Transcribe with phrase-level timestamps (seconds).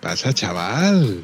[0.00, 1.22] Pasa, chaval?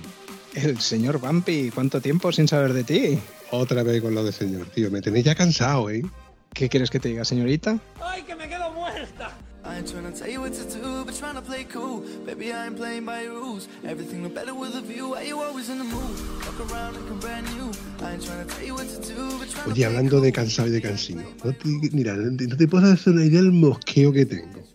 [0.54, 3.18] El señor Bumpy, ¿cuánto tiempo sin saber de ti?
[3.50, 4.90] Otra vez con lo de señor, tío.
[4.90, 6.02] Me tenéis ya cansado, ¿eh?
[6.52, 7.78] ¿Qué quieres que te diga, señorita?
[8.00, 9.36] ¡Ay, que me quedo muerta!
[9.64, 12.02] I ain't tryna tell you what to do, but tryna play cool.
[12.24, 13.68] Baby, I ain't playing by your rules.
[13.84, 15.10] Everything look better with a view.
[15.10, 16.16] Why you always in the mood?
[16.46, 17.70] Look around looking brand new.
[18.00, 20.70] I ain't tryna tell you what to do, but tryna Oye, hablando de cansado y
[20.70, 21.22] de cansino.
[21.44, 24.65] No te, mira, no te, no te puedo hacer una idea del mosqueo que tengo.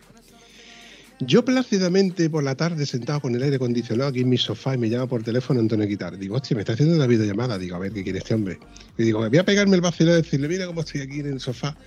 [1.24, 4.80] Yo plácidamente por la tarde sentado con el aire acondicionado aquí en mi sofá y
[4.80, 6.18] me llama por teléfono Antonio Quitar.
[6.18, 7.60] Digo, hostia, me está haciendo una videollamada.
[7.60, 8.58] Digo, a ver qué quiere este hombre.
[8.98, 11.40] Y digo, voy a pegarme el vacío y decirle, mira cómo estoy aquí en el
[11.40, 11.78] sofá.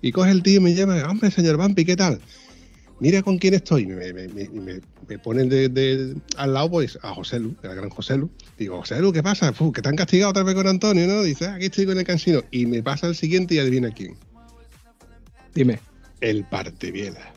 [0.00, 2.20] Y coge el tío y me llama, hombre, señor Bampi, ¿qué tal?
[3.00, 3.84] Mira con quién estoy.
[3.84, 7.74] Me, me, me, me, me ponen de, de- al lado pues, a José Lu, el
[7.74, 8.30] gran José Lu.
[8.58, 9.52] Digo, José Lu, ¿qué pasa?
[9.52, 11.22] Fu, que te han castigado otra vez con Antonio, ¿no?
[11.22, 12.42] Dice, "Ah, aquí estoy con el cansino.
[12.50, 14.14] Y me pasa el siguiente y adivina quién.
[15.54, 15.80] Dime.
[16.22, 17.34] El Parteviela.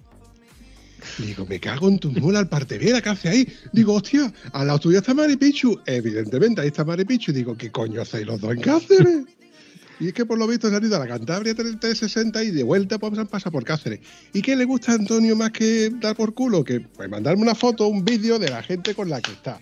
[1.18, 3.54] Digo, me cago en tu mula el Parteviela, ¿qué hace ahí?
[3.72, 5.80] Digo, hostia, al lado tuyo está Maripichu.
[5.86, 7.32] Evidentemente, ahí está Maripichu.
[7.32, 9.24] Digo, ¿qué coño hacéis los dos en Cáceres?
[10.00, 12.64] Y es que por lo visto se han ido a la Cantabria 360 y de
[12.64, 14.00] vuelta pues han pasado por Cáceres.
[14.34, 16.64] ¿Y qué le gusta a Antonio más que dar por culo?
[16.64, 19.60] Que pues, mandarme una foto, un vídeo de la gente con la que está.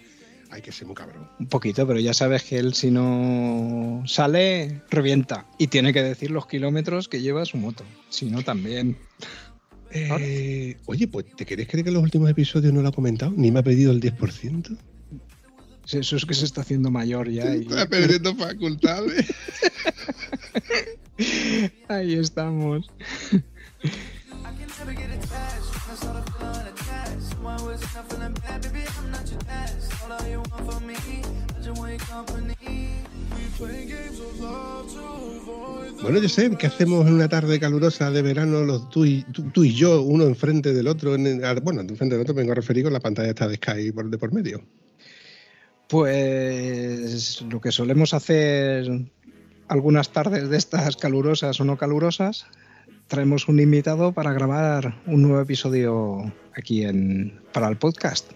[0.50, 1.29] Hay que ser muy cabrón.
[1.39, 5.45] Un poquito, pero ya sabes que él si no sale, revienta.
[5.57, 7.85] Y tiene que decir los kilómetros que lleva su moto.
[8.09, 8.97] Si no, también.
[9.94, 13.34] Eh, oye, pues ¿te querés creer que en los últimos episodios no lo ha comentado?
[13.35, 14.78] Ni me ha pedido el 10%.
[15.91, 17.53] Eso es que se está haciendo mayor ya.
[17.56, 19.25] y- Está perdiendo facultades.
[21.90, 22.90] Ahí estamos.
[36.01, 39.23] Bueno, Josep, ¿qué hacemos en una tarde calurosa de verano tú y,
[39.73, 41.13] yo, uno enfrente del otro?
[41.13, 43.91] En el- bueno, enfrente del otro vengo a referir con la pantalla esta de Sky
[43.91, 44.63] de por medio.
[45.88, 48.89] Pues lo que solemos hacer
[49.67, 52.47] algunas tardes de estas calurosas o no calurosas,
[53.07, 58.31] traemos un invitado para grabar un nuevo episodio aquí en, para el podcast.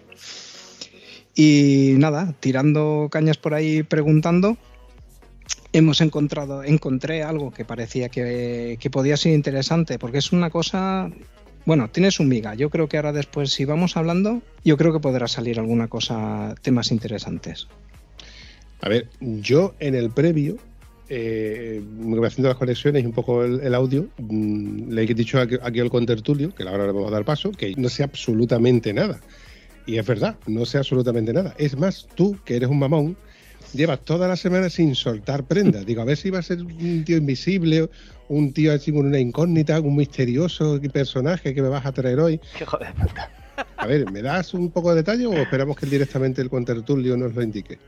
[1.34, 4.56] Y nada, tirando cañas por ahí preguntando,
[5.72, 11.10] hemos encontrado, encontré algo que parecía que, podía ser interesante, porque es una cosa,
[11.64, 12.54] bueno, tiene su miga.
[12.54, 16.54] Yo creo que ahora después, si vamos hablando, yo creo que podrá salir alguna cosa,
[16.62, 17.68] temas interesantes.
[18.80, 20.56] A ver, yo en el previo,
[21.08, 21.82] eh,
[22.24, 25.80] haciendo las conexiones y un poco el, el audio, mm, le he dicho aquí, aquí
[25.80, 29.20] al contertulio, que ahora le vamos a dar paso, que no sé absolutamente nada.
[29.86, 31.54] Y es verdad, no sé absolutamente nada.
[31.58, 33.16] Es más, tú, que eres un mamón,
[33.72, 35.86] llevas toda la semana sin soltar prendas.
[35.86, 37.88] Digo, a ver si va a ser un tío invisible,
[38.28, 42.40] un tío así con una incógnita, un misterioso personaje que me vas a traer hoy.
[42.60, 43.30] ¡Hijo de puta!
[43.76, 47.34] A ver, ¿me das un poco de detalle o esperamos que directamente el contertulio nos
[47.34, 47.78] lo indique?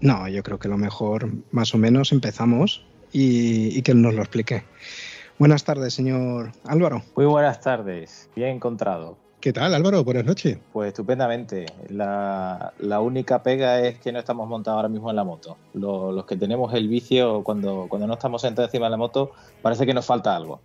[0.00, 4.14] No, yo creo que lo mejor, más o menos, empezamos y, y que él nos
[4.14, 4.62] lo explique.
[5.38, 7.02] Buenas tardes, señor Álvaro.
[7.16, 9.18] Muy buenas tardes, bien encontrado.
[9.40, 10.02] ¿Qué tal, Álvaro?
[10.02, 10.58] Buenas noches.
[10.72, 11.66] Pues estupendamente.
[11.90, 15.56] La, la única pega es que no estamos montados ahora mismo en la moto.
[15.74, 19.30] Lo- los que tenemos el vicio, cuando, cuando no estamos sentados encima de la moto,
[19.62, 20.60] parece que nos falta algo.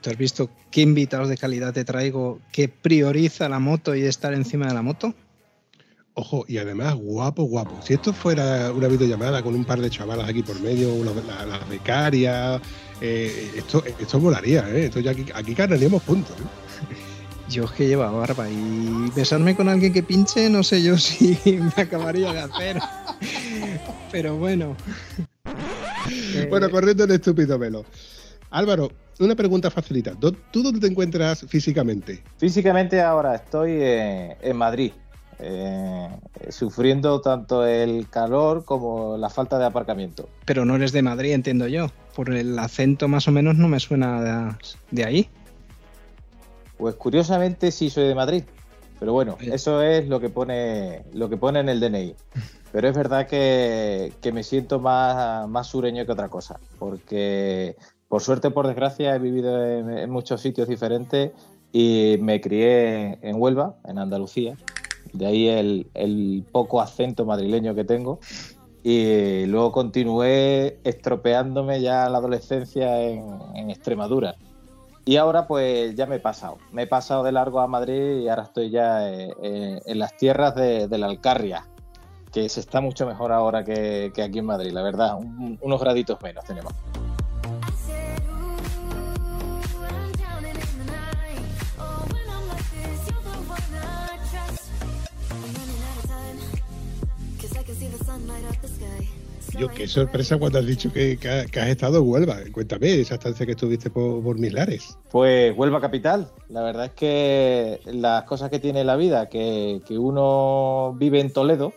[0.00, 4.32] ¿Tú has visto qué invitados de calidad te traigo que prioriza la moto y estar
[4.32, 5.12] encima de la moto?
[6.14, 7.76] Ojo, y además guapo, guapo.
[7.82, 11.44] Si esto fuera una videollamada con un par de chavalas aquí por medio, una- la-
[11.44, 12.62] las becarias,
[13.02, 14.86] eh, esto, esto molaría, ¿eh?
[14.86, 16.34] Esto ya aquí, aquí ganaríamos puntos.
[16.40, 16.94] ¿eh?
[17.50, 21.38] Yo es que lleva barba y besarme con alguien que pinche, no sé yo si
[21.76, 22.78] me acabaría de hacer.
[24.10, 24.76] Pero bueno.
[26.48, 27.84] Bueno, corriendo el estúpido velo.
[28.50, 30.12] Álvaro, una pregunta facilita.
[30.14, 32.22] ¿Dó- ¿Tú dónde te encuentras físicamente?
[32.38, 34.92] Físicamente ahora estoy eh, en Madrid,
[35.38, 36.08] eh,
[36.48, 40.28] sufriendo tanto el calor como la falta de aparcamiento.
[40.46, 41.88] pero no eres de Madrid, entiendo yo.
[42.14, 44.54] Por el acento más o menos no me suena de,
[44.90, 45.28] de ahí.
[46.80, 48.44] Pues curiosamente sí soy de Madrid.
[48.98, 52.14] Pero bueno, eso es lo que pone, lo que pone en el DNI.
[52.72, 57.76] Pero es verdad que, que me siento más, más sureño que otra cosa, porque
[58.08, 61.32] por suerte o por desgracia he vivido en, en muchos sitios diferentes
[61.72, 64.56] y me crié en Huelva, en Andalucía.
[65.12, 68.20] De ahí el, el poco acento madrileño que tengo.
[68.82, 73.24] Y luego continué estropeándome ya en la adolescencia en,
[73.54, 74.36] en Extremadura.
[75.10, 76.58] Y ahora pues ya me he pasado.
[76.70, 80.16] Me he pasado de largo a Madrid y ahora estoy ya eh, eh, en las
[80.16, 81.66] tierras de, la Alcarria,
[82.32, 85.16] que se está mucho mejor ahora que, que aquí en Madrid, la verdad.
[85.16, 86.72] Un- unos graditos menos tenemos.
[99.58, 102.36] Yo, qué sorpresa cuando has dicho que, que ha- que has estado en Huelva.
[102.52, 104.96] Cuéntame esa estancia que estuviste por, por mis lares.
[105.10, 106.28] Pues Huelva Capital.
[106.48, 111.72] La verdad es que las cosas que tiene la vida, que, uno vive en Toledo,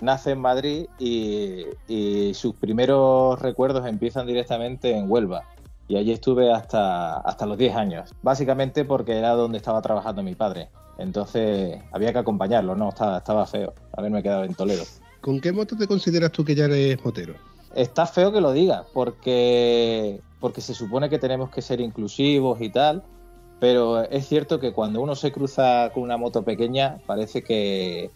[0.00, 5.44] nace en Madrid y, y sus primeros recuerdos empiezan directamente en Huelva.
[5.88, 8.14] Y allí estuve hasta, hasta los 10 años.
[8.22, 10.68] Básicamente porque era donde estaba trabajando mi padre.
[10.98, 12.90] Entonces había que acompañarlo, ¿no?
[12.90, 14.84] Estaba, estaba feo haberme quedado en Toledo.
[15.20, 17.34] ¿Con qué moto te consideras tú que ya eres motero?
[17.74, 22.70] Está feo que lo diga, porque, porque se supone que tenemos que ser inclusivos y
[22.70, 23.02] tal,
[23.60, 28.10] pero es cierto que cuando uno se cruza con una moto pequeña parece que,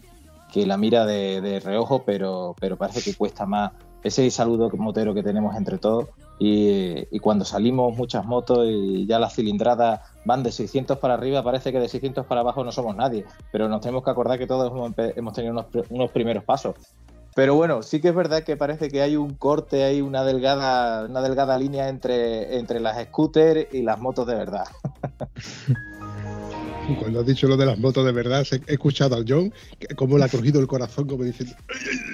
[0.53, 3.73] que la mira de, de reojo, pero, pero parece que cuesta más
[4.03, 6.09] ese saludo motero que tenemos entre todos.
[6.45, 11.71] Y, cuando salimos muchas motos y ya las cilindradas van de 600 para arriba, parece
[11.71, 14.73] que de 600 para abajo no somos nadie, pero nos tenemos que acordar que todos
[15.17, 16.75] hemos, tenido unos primeros pasos.
[17.37, 21.07] Pero bueno, sí que es verdad que parece que hay un corte, hay una delgada,
[21.07, 24.67] una delgada línea entre, entre las scooters y las motos de verdad.
[26.99, 29.53] Cuando has dicho lo de las motos de verdad, he escuchado al John,
[29.97, 31.55] como le ha cogido el corazón, como diciendo...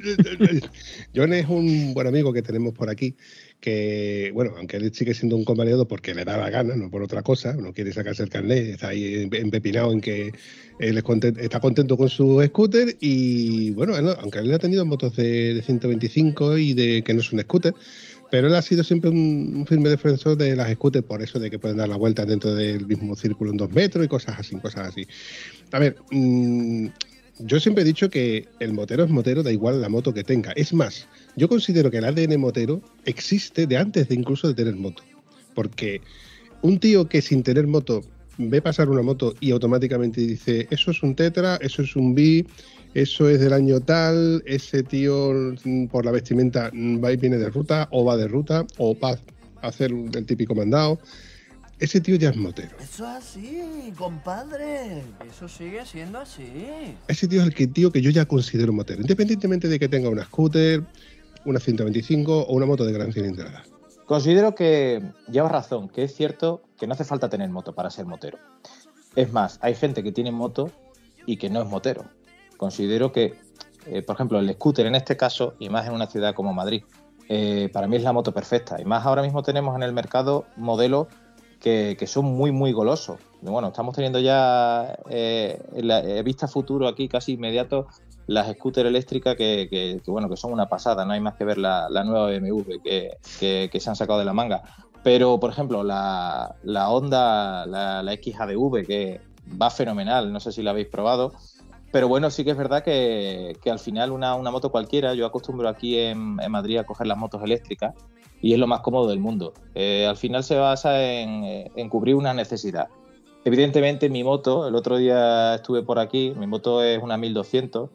[1.15, 3.17] John es un buen amigo que tenemos por aquí,
[3.61, 7.03] que, bueno, aunque él sigue siendo un convaliado porque le da la gana, no por
[7.03, 10.33] otra cosa, no quiere sacarse el carnet, está ahí empepinado en que
[10.79, 11.05] él es
[11.39, 16.59] está contento con su scooter y, bueno, aunque él ha tenido motos de, de 125
[16.59, 17.75] y de que no son scooter,
[18.31, 21.59] pero él ha sido siempre un, firme defensor de las scooters por eso de que
[21.59, 24.89] pueden dar la vuelta dentro del mismo círculo en dos metros y cosas así, cosas
[24.89, 25.07] así.
[25.73, 26.87] A ver, mm,
[27.41, 30.53] yo siempre he dicho que el motero es motero, da igual la moto que tenga.
[30.53, 34.75] Es más, yo considero que el ADN motero existe de antes de incluso de tener
[34.75, 35.03] moto.
[35.55, 36.01] Porque
[36.63, 38.03] un tío que sin tener moto
[38.39, 42.47] ve pasar una moto y automáticamente dice, eso es un tetra, eso es un bi,
[42.95, 45.33] eso es del año tal, ese tío
[45.65, 48.99] mm, por la vestimenta mm, va y viene de ruta, o va de ruta, o
[48.99, 49.19] va
[49.63, 50.99] a hacer el típico mandado.
[51.79, 52.77] Ese tío ya es motero.
[52.81, 55.03] Eso es así, compadre.
[55.31, 56.97] Eso sigue siendo así.
[57.07, 60.09] Ese tío es el que, tío que yo ya considero motero, independientemente de que tenga
[60.09, 60.83] una scooter,
[61.45, 63.63] una 125 o una moto de gran cilindrada.
[64.07, 68.07] Considero que llevas razón, que es cierto que no hace falta tener moto para ser
[68.07, 68.39] motero.
[69.15, 70.73] Es más, hay gente que tiene moto
[71.27, 72.18] y que no es motero.
[72.59, 73.35] Considero que,
[73.87, 76.83] eh, por ejemplo, el scooter en este caso, y más en una ciudad como Madrid,
[77.31, 78.79] eh, para mí es la moto perfecta.
[78.81, 81.07] Y más ahora mismo tenemos en el mercado modelos
[81.61, 83.19] que, que son muy, muy golosos.
[83.41, 87.87] Bueno, estamos teniendo ya eh, la vista futuro aquí, casi inmediato,
[88.27, 91.05] las scooter eléctricas que, que- bueno, que son una pasada.
[91.05, 93.11] No hay más que ver la, la nueva BMW que,
[93.71, 94.63] que- se han sacado de la manga.
[95.05, 99.21] Pero, por ejemplo, la, la Honda, la XADV, que
[99.61, 101.33] va fenomenal, no sé si la habéis probado.
[101.91, 105.99] Pero bueno, sí que es verdad que, al final una, moto cualquiera, yo acostumbro aquí
[105.99, 107.95] en, Madrid a coger las motos eléctricas
[108.43, 109.55] y es lo más cómodo del mundo.
[109.75, 112.89] Eh, al final se basa en, cubrir una necesidad.
[113.45, 117.89] Evidentemente mi moto, el otro día estuve por aquí, mi moto es una 1200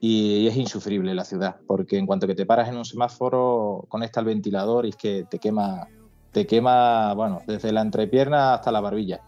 [0.00, 4.20] y es insufrible la ciudad, porque en cuanto que te paras en un semáforo, conecta
[4.20, 5.88] el ventilador y es que te quema,
[6.32, 9.22] te quema, bueno, desde la entrepierna hasta la barbilla.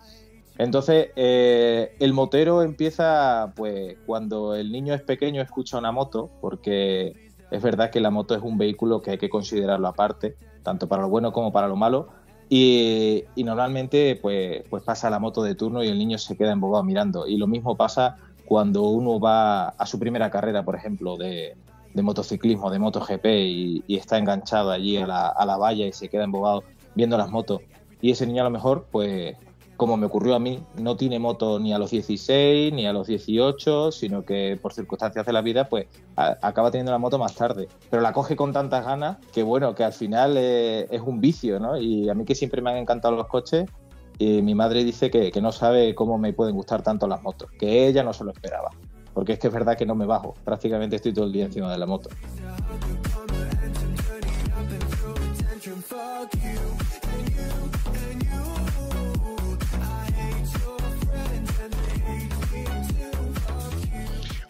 [0.60, 7.14] Entonces, eh, el motero empieza, pues, cuando el niño es pequeño, escucha una moto, porque
[7.50, 11.00] es verdad que la moto es un vehículo que hay que considerarlo aparte, tanto para
[11.00, 12.08] lo bueno como para lo malo.
[12.50, 16.84] Y, normalmente, pues, pues pasa la moto de turno y el niño se queda embobado
[16.84, 17.26] mirando.
[17.26, 21.56] Y lo mismo pasa cuando uno va a su primera carrera, por ejemplo, de,
[21.94, 25.92] de motociclismo, de MotoGP, y, y está enganchado allí a la, a la valla y
[25.94, 26.64] se queda embobado
[26.94, 27.62] viendo las motos.
[28.02, 29.36] Y ese niño a lo mejor, pues,
[29.80, 33.06] como me ocurrió a mí, no tiene moto ni a los 16 ni a los
[33.06, 37.34] 18, sino que por circunstancias de la vida, pues a- acaba teniendo la moto más
[37.34, 37.66] tarde.
[37.88, 41.58] Pero la coge con tantas ganas que, bueno, que al final eh, es un vicio,
[41.58, 41.78] ¿no?
[41.78, 43.70] Y a mí que siempre me han encantado los coches,
[44.18, 47.48] Y mi madre dice que, que no sabe cómo me pueden gustar tanto las motos,
[47.58, 48.68] que ella no se lo esperaba.
[49.14, 51.72] Porque es que es verdad que no me bajo, prácticamente estoy todo el día encima
[51.72, 52.10] de la moto.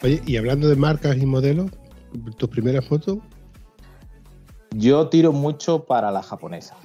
[0.03, 1.71] Oye, y hablando de marcas y modelos,
[2.37, 3.19] tus primeras motos,
[4.77, 6.77] Yo tiro mucho para las japonesas.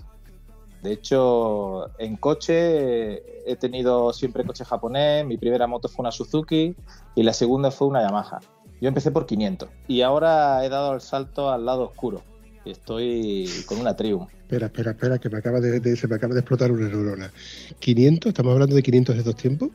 [0.82, 5.26] De hecho, en coche he tenido siempre coche japonés.
[5.26, 6.76] Mi primera moto fue una Suzuki
[7.16, 8.40] y la segunda fue una Yamaha.
[8.82, 12.22] Yo empecé por 500 y ahora he dado el salto al lado oscuro.
[12.66, 14.30] Estoy con una Triumph.
[14.42, 17.32] espera, espera, espera, que me acaba de, de- se me acaba de explotar una neurona.
[17.80, 19.70] 500, estamos hablando de 500 de dos tiempos.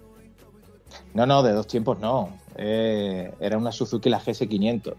[1.14, 2.38] No, no, de dos tiempos no.
[2.56, 4.94] Eh, era una Suzuki la GS500.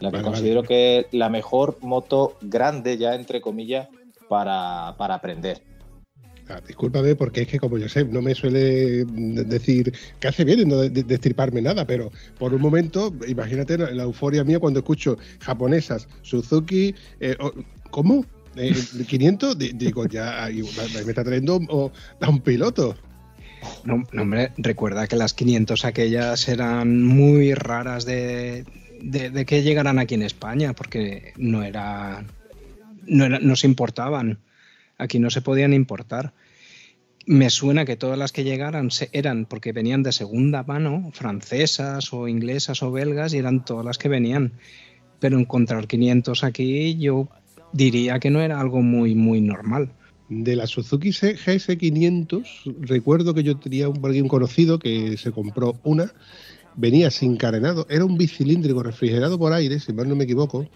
[0.00, 0.68] La que Vale, considero vale.
[0.68, 3.88] que es la mejor moto grande, ya entre comillas,
[4.28, 5.62] para, para aprender.
[6.48, 10.60] Ah, discúlpame porque es que como yo sé, no me suele decir que hace bien
[10.60, 14.58] en no de- de- destriparme nada, pero por un momento, imagínate la, la euforia mía
[14.58, 17.36] cuando escucho japonesas, Suzuki, eh,
[17.90, 18.24] ¿cómo?
[18.56, 18.74] Eh,
[19.06, 20.62] 500, Di- digo, ya ahí
[21.04, 22.96] me está trayendo o- a un piloto.
[23.84, 28.64] No, hombre, recuerda que las 500 aquellas eran muy raras de,
[29.46, 32.24] que llegaran aquí en España, porque no era,
[33.06, 34.38] no era, no se importaban.
[34.98, 36.32] Aquí no se podían importar.
[37.26, 42.28] Me suena que todas las que llegaran eran porque venían de segunda mano, francesas o
[42.28, 44.52] inglesas o belgas, y eran todas las que venían.
[45.20, 47.28] Pero encontrar 500 aquí, yo
[47.72, 49.90] diría que no era algo muy, muy normal.
[50.30, 52.44] De la Suzuki C- GS500,
[52.80, 56.12] recuerdo que yo tenía un, un conocido que se compró una,
[56.76, 60.66] venía sin carenado, era un bicilíndrico refrigerado por aire, si mal no me equivoco,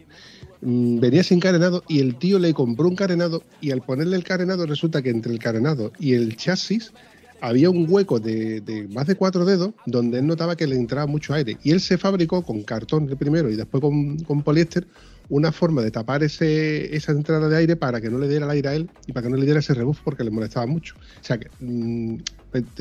[0.60, 4.24] Mm, venía sin carenado y el tío le compró un carenado y al ponerle el
[4.24, 6.92] carenado resulta que entre el carenado y el chasis
[7.40, 11.06] había un hueco de, de más de cuatro dedos donde él notaba que le entraba
[11.06, 11.58] mucho aire.
[11.62, 14.86] Y él se fabricó con cartón primero y después con, con poliéster
[15.28, 18.50] una forma de tapar ese, esa entrada de aire para que no le diera el
[18.50, 20.94] aire a él y para que no le diera ese rebufo porque le molestaba mucho.
[20.96, 22.16] O sea que mm,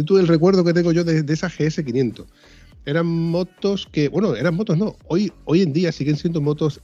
[0.06, 2.26] tú el recuerdo que tengo yo de, de esa GS500.
[2.86, 6.82] Eran motos que, bueno, eran motos no, hoy, hoy en día siguen siendo motos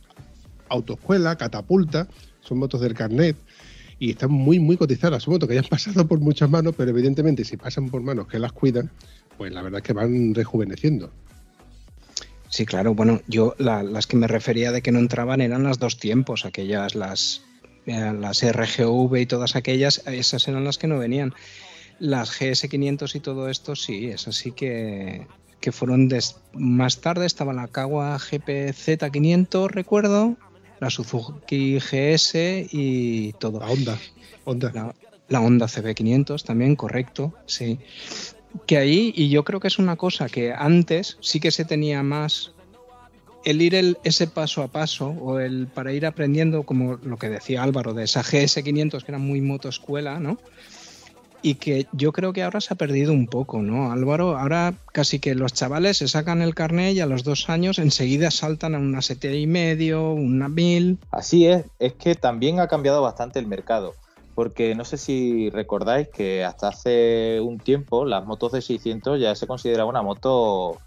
[0.70, 2.08] autoescuela, catapulta,
[2.42, 3.36] son motos del carnet
[4.00, 5.24] y están muy, muy cotizadas.
[5.24, 8.28] Son motos que ya han pasado por muchas manos, pero evidentemente si pasan por manos
[8.28, 8.90] que las cuidan,
[9.38, 11.12] pues la verdad es que van rejuveneciendo.
[12.50, 12.94] Sí, claro.
[12.96, 16.46] Bueno, yo la- las que me refería de que no entraban eran las dos tiempos,
[16.46, 17.44] aquellas, las,
[17.86, 21.34] eh, las RGV y todas aquellas, esas eran las que no venían.
[22.00, 25.28] Las GS500 y todo esto, sí, esas sí que,
[25.60, 27.26] que fueron des- más tarde.
[27.26, 30.38] Estaba la Kawa GPZ500, recuerdo,
[30.80, 33.60] la Suzuki GS y todo.
[33.60, 33.98] La Honda,
[34.46, 34.72] Honda.
[34.74, 34.96] La,
[35.28, 37.80] la Honda CB500 también, correcto, sí.
[38.66, 42.02] Que ahí, y yo creo que es una cosa que antes sí que se tenía
[42.04, 42.52] más
[43.46, 47.64] el ir ese paso a paso o el para ir aprendiendo, como lo que decía
[47.64, 50.38] Álvaro, de esa GS500 que era muy motoescuela, ¿no?
[51.42, 54.38] Y que yo creo que ahora se ha perdido un poco, ¿no, Álvaro?
[54.38, 58.30] Ahora casi que los chavales se sacan el carnet y a los dos años enseguida
[58.30, 60.98] saltan a una ST y medio, una 1000.
[61.12, 63.96] Así es, es que también ha cambiado bastante el mercado,
[64.40, 69.36] porque no sé si recordáis que hasta hace un tiempo las motos de 600 ya
[69.36, 70.78] se consideraba una moto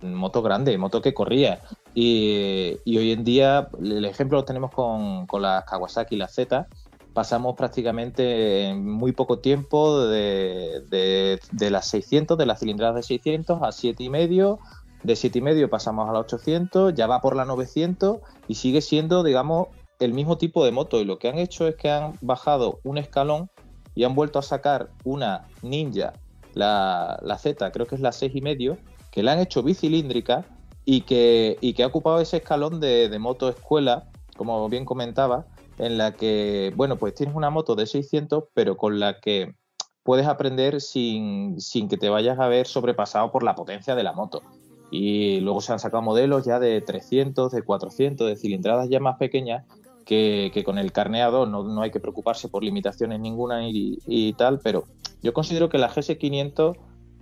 [0.00, 1.58] moto grande, moto que corría.
[1.92, 6.68] Y, hoy en día el ejemplo lo tenemos con, con las Kawasaki y las Z.
[7.12, 13.02] Pasamos prácticamente en muy poco tiempo de, de, de las 600, de las cilindradas de
[13.02, 14.60] 600 a 7,5.
[15.02, 19.66] De 7,5 pasamos a las 800, ya va por la 900 y sigue siendo, digamos,
[20.00, 21.00] el mismo tipo de moto.
[21.00, 23.50] Y lo que han hecho es que han bajado un escalón
[23.94, 26.12] y han vuelto a sacar una Ninja,
[26.54, 28.76] la, la Z, creo que es la 6,5,
[29.10, 30.44] que la han hecho bicilíndrica
[30.84, 35.46] y que, y que ha ocupado ese escalón de, de moto escuela, como bien comentaba,
[35.78, 39.54] en la que, bueno, pues tienes una moto de 600, pero con la que
[40.02, 44.12] puedes aprender sin, sin que te vayas a ver sobrepasado por la potencia de la
[44.12, 44.42] moto.
[44.90, 49.16] Y luego se han sacado modelos ya de 300, de 400, de cilindradas ya más
[49.16, 49.64] pequeñas,
[50.04, 54.84] que, con el carneado no, no hay que preocuparse por limitaciones ninguna y, tal, pero
[55.22, 56.76] yo considero que la GS500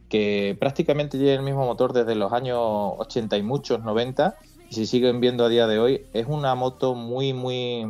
[0.08, 4.36] que prácticamente lleva el mismo motor desde los años 80 y muchos 90
[4.68, 7.86] y se siguen viendo a día de hoy es una moto muy muy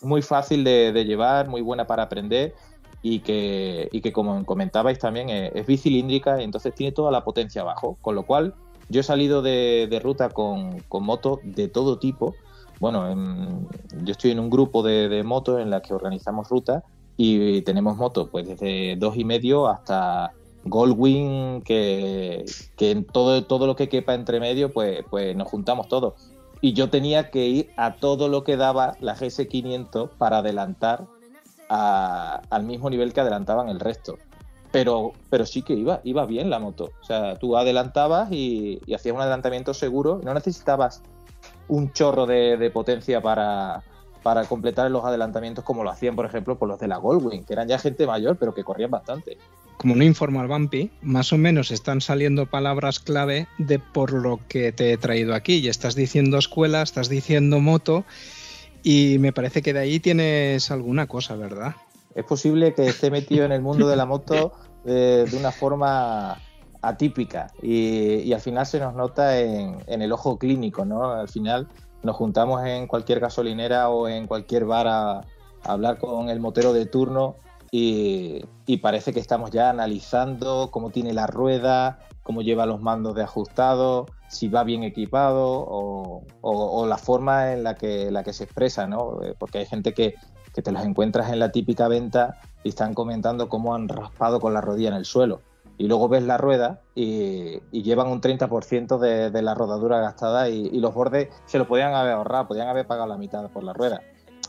[0.00, 2.54] muy fácil de, llevar muy buena para aprender
[3.02, 7.24] y que, y que como comentabais también es, es, bicilíndrica y entonces tiene toda la
[7.24, 8.54] potencia abajo con lo cual
[8.88, 12.34] yo he salido de, de ruta con, con motos de todo tipo
[12.78, 13.66] bueno en,
[14.04, 16.82] yo estoy en un grupo de, de motos en la que organizamos rutas
[17.16, 20.32] y tenemos motos pues desde dos y medio hasta
[20.64, 22.44] Goldwing, que,
[22.76, 26.14] que en todo, todo lo que quepa entre medio, pues, pues nos juntamos todos.
[26.60, 31.06] Y yo tenía que ir a todo lo que daba la GS500 para adelantar
[31.68, 34.18] a- al mismo nivel que adelantaban el resto.
[34.72, 36.86] Pero, pero sí que iba, iba bien la moto.
[37.00, 40.20] O sea, tú adelantabas y, y hacías un adelantamiento seguro.
[40.24, 41.02] No necesitabas
[41.68, 43.82] un chorro de, de potencia para,
[44.26, 47.52] para completar los adelantamientos como lo hacían, por ejemplo, por los de la Goldwing, que
[47.52, 49.38] eran ya gente mayor, pero que corrían bastante.
[49.76, 54.40] Como no informa el Bumpy, más o menos están saliendo palabras clave de por lo
[54.48, 55.58] que te he traído aquí.
[55.58, 58.04] Y estás diciendo escuela, estás diciendo moto,
[58.82, 61.76] y me parece que de ahí tienes alguna cosa, ¿verdad?
[62.14, 64.54] Es posible que esté metido en el mundo de la moto
[64.86, 66.38] eh, de una forma
[66.82, 71.12] atípica y, al final se nos nota en, el ojo clínico, ¿no?
[71.12, 71.68] Al final
[72.02, 75.24] nos juntamos en cualquier gasolinera o en cualquier bar a, a
[75.64, 77.36] hablar con el motero de turno
[77.70, 83.22] y, parece que estamos ya analizando cómo tiene la rueda, cómo lleva los mandos de
[83.22, 88.86] ajustado, si va bien equipado o, la forma en la que, la que se expresa,
[88.86, 89.22] ¿no?
[89.22, 90.14] Eh, Porque hay gente que,
[90.54, 94.54] que te los encuentras en la típica venta y están comentando cómo han raspado con
[94.54, 95.40] la rodilla en el suelo.
[95.78, 100.48] Y luego ves la rueda y, y llevan un 30% de, de la rodadura gastada
[100.48, 103.62] y, y los bordes se lo podían haber ahorrado, podían haber pagado la mitad por
[103.62, 104.00] la rueda.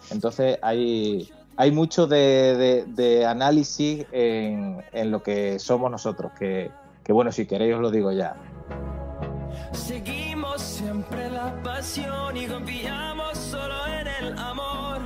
[0.09, 6.71] Entonces hay, hay mucho de, de- de análisis en, en lo que somos nosotros, que,
[7.03, 8.35] que bueno, si queréis os lo digo ya.
[9.73, 14.99] Seguimos siempre la pasión y confiamos solo en el amor.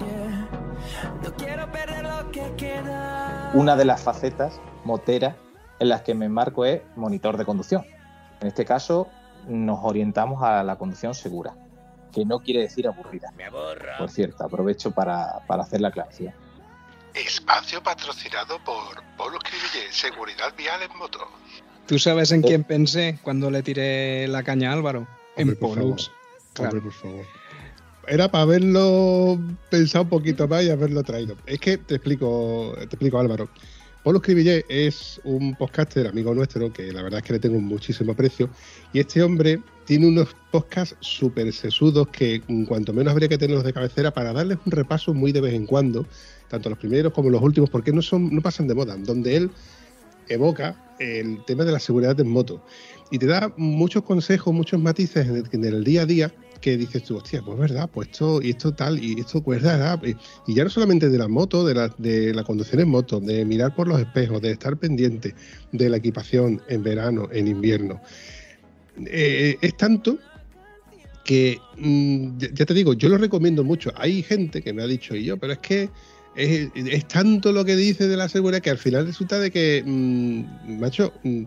[0.00, 0.48] Yeah.
[1.22, 3.50] No quiero perder lo que queda.
[3.54, 5.34] Una de las facetas moteras
[5.78, 7.84] en las que me marco es monitor de conducción.
[8.40, 9.08] En este caso
[9.48, 11.54] nos orientamos a la conducción segura,
[12.12, 13.32] que no quiere decir aburrida.
[13.98, 16.34] Por cierto, aprovecho para, para hacer la aclaración.
[17.14, 21.20] Espacio patrocinado por Polo Cribillé, Seguridad Vial en Moto.
[21.86, 25.06] ¿Tú sabes en quién pensé cuando le tiré la caña a Álvaro?
[25.38, 25.96] en Hombre, favor.
[26.52, 26.70] Claro.
[26.76, 27.24] Hombre, por favor.
[28.06, 29.38] Era para haberlo
[29.70, 31.36] pensado un poquito más y haberlo traído.
[31.46, 33.48] Es que te explico, te explico Álvaro.
[34.02, 38.12] Polo Escribillé es un podcaster amigo nuestro que la verdad es que le tengo muchísimo
[38.12, 38.48] aprecio.
[38.92, 43.72] Y este hombre tiene unos podcasts súper sesudos que cuanto menos habría que tenerlos de
[43.72, 46.06] cabecera para darles un repaso muy de vez en cuando,
[46.48, 49.50] tanto los primeros como los últimos, porque no, son, no pasan de moda, donde él
[50.28, 52.62] evoca el tema de la seguridad en moto
[53.10, 57.16] y te da muchos consejos, muchos matices en el día a día que dices tú,
[57.16, 59.62] hostia, pues verdad, pues esto y esto tal, y esto pues.
[60.46, 63.44] Y, ya no solamente de la moto, de la, de la conducción en moto, de
[63.44, 65.34] mirar por los espejos, de estar pendiente
[65.72, 68.00] de la equipación en verano, en invierno.
[69.06, 70.18] Eh, es tanto
[71.24, 73.92] que, mm, ya, te digo, yo lo recomiendo mucho.
[73.96, 75.90] Hay gente que me ha dicho, y yo, pero es que
[76.34, 79.82] es, es tanto lo que dice de la seguridad que al final resulta de que,
[79.84, 81.44] mm, macho, mm,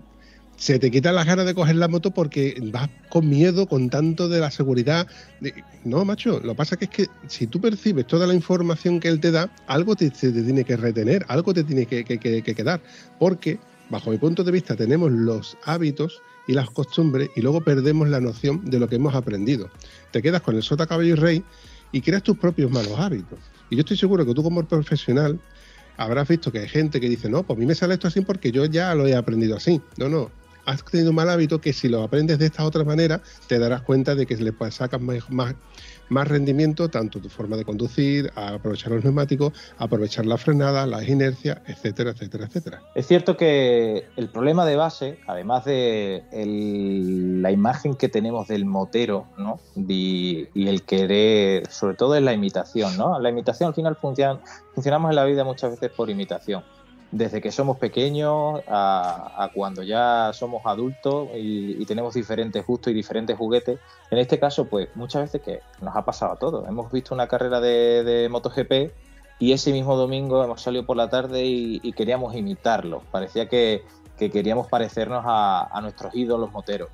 [0.62, 4.30] se te quitan las ganas de coger la moto porque vas con miedo, con tanto
[4.30, 5.08] de la seguridad.
[5.84, 9.20] No, macho, lo que pasa es que si tú percibes toda la información que él
[9.20, 12.06] te da, algo te, tiene que retener, algo te tiene que
[12.44, 12.80] quedar.
[13.18, 13.58] Porque,
[13.90, 18.20] bajo mi punto de vista, tenemos los hábitos y las costumbres y luego perdemos la
[18.20, 19.72] noción de lo que hemos aprendido.
[20.12, 21.44] Te quedas con el sota caballo y rey
[21.92, 23.40] y creas tus propios malos hábitos.
[23.72, 25.40] Y yo estoy seguro que tú como profesional
[25.98, 28.22] habrás visto que hay gente que dice, no, pues a mí me sale esto así
[28.22, 29.82] porque yo ya lo he aprendido así.
[29.98, 30.41] No, no.
[30.66, 33.82] Has tenido un mal hábito que si lo aprendes de esta otra manera, te darás
[33.82, 35.56] cuenta de que le sacas más,
[36.10, 40.86] más, rendimiento, tanto tu forma de conducir, a aprovechar los neumáticos, a aprovechar la frenada,
[40.86, 42.82] las inercias, etcétera, etcétera, etcétera.
[42.96, 46.24] Es cierto que el problema de base, además de
[47.42, 49.60] la imagen que tenemos del motero, ¿no?
[49.76, 53.20] Y, y el querer, sobre todo es la imitación, ¿no?
[53.20, 54.40] La imitación al final funciona,
[54.74, 56.64] funcionamos en la vida muchas veces por imitación.
[57.12, 62.94] Desde que somos pequeños a, cuando ya somos adultos y, y tenemos diferentes gustos y
[62.94, 63.80] diferentes juguetes.
[64.10, 66.68] En este caso, pues muchas veces que nos ha pasado a todos.
[66.70, 68.94] Hemos visto una carrera de, MotoGP
[69.40, 73.02] y ese mismo domingo hemos salido por la tarde y, queríamos imitarlo.
[73.12, 73.84] Parecía que,
[74.18, 76.90] que queríamos parecernos a, a nuestros ídolos moteros.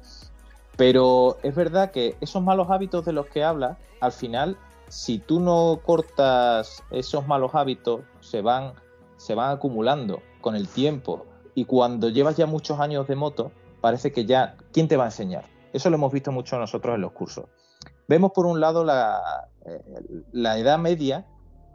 [0.77, 5.39] Pero es verdad que esos malos hábitos de los que habla, al final, si tú
[5.39, 8.73] no cortas esos malos hábitos, se van,
[9.17, 11.25] se van acumulando con el tiempo.
[11.56, 13.51] Y cuando llevas ya muchos años de moto,
[13.82, 15.45] parece que ya, ¿quién te va a enseñar?
[15.73, 17.45] Eso lo hemos visto mucho nosotros en los cursos.
[18.08, 19.82] Vemos por un lado la, eh,
[20.32, 21.25] la edad media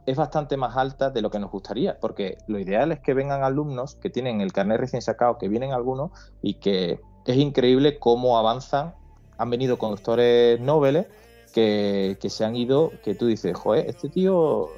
[0.07, 3.44] es bastante más alta de lo que nos gustaría, porque lo ideal es que vengan
[3.44, 8.38] alumnos que tienen el carnet recién sacado, que vienen algunos y que es increíble cómo
[8.38, 8.94] avanzan.
[9.38, 11.07] Han venido conductores nobles
[11.55, 14.70] que, que se han ido, que tú dices, joder, este tío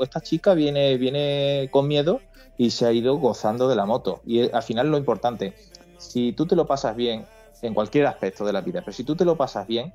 [0.00, 2.20] esta chica viene, viene con miedo
[2.56, 4.20] y se ha ido gozando de la moto.
[4.24, 5.54] Y eh, al final lo importante,
[5.98, 7.26] si tú te lo pasas bien
[7.62, 9.92] en cualquier aspecto de la vida, pero si tú te lo pasas bien,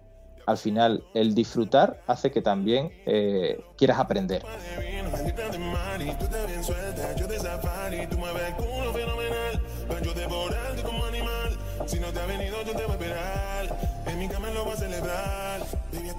[0.50, 4.44] al final el disfrutar hace que también eh, quieras aprender.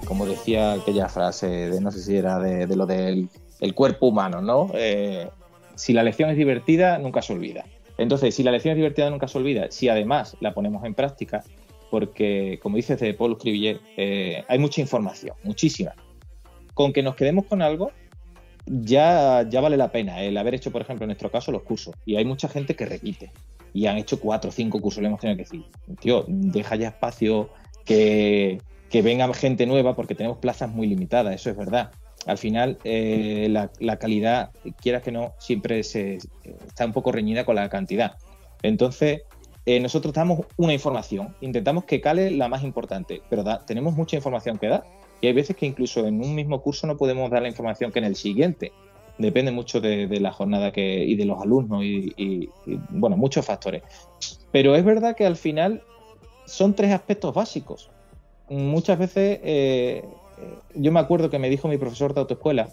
[0.05, 3.29] Como decía aquella frase de no sé si era de, de lo del
[3.61, 4.69] el cuerpo humano, ¿no?
[4.73, 5.29] Eh,
[5.75, 7.65] si la lección es divertida, nunca se olvida.
[7.97, 9.71] Entonces, si la lección es divertida, nunca se olvida.
[9.71, 11.43] Si además la ponemos en práctica,
[11.89, 15.93] porque, como dices de Paul Scrivillier, eh, hay mucha información, muchísima.
[16.73, 17.91] Con que nos quedemos con algo,
[18.65, 21.93] ya, ya vale la pena el haber hecho, por ejemplo, en nuestro caso, los cursos.
[22.05, 23.31] Y hay mucha gente que repite.
[23.73, 25.63] Y han hecho cuatro o cinco cursos, le hemos tenido que decir,
[25.99, 27.49] tío, deja ya espacio
[27.85, 31.91] que, que venga gente nueva porque tenemos plazas muy limitadas, eso es verdad.
[32.27, 36.19] Al final, eh, la, calidad, quieras que no, siempre se,
[36.67, 38.17] está un poco reñida con la cantidad.
[38.61, 39.23] Entonces,
[39.65, 44.57] eh, nosotros damos una información, intentamos que cale la más importante, pero tenemos mucha información
[44.57, 44.83] que dar.
[45.19, 47.99] Y hay veces que incluso en un mismo curso no podemos dar la información que
[47.99, 48.71] en el siguiente.
[49.17, 52.49] Depende mucho de, la jornada que, y de los alumnos y,
[52.89, 53.83] bueno, muchos factores.
[54.51, 55.83] Pero es verdad que al final
[56.45, 57.91] son tres aspectos básicos.
[58.49, 60.03] Muchas veces, eh,
[60.75, 62.69] yo me acuerdo que me dijo mi profesor de autoescuela,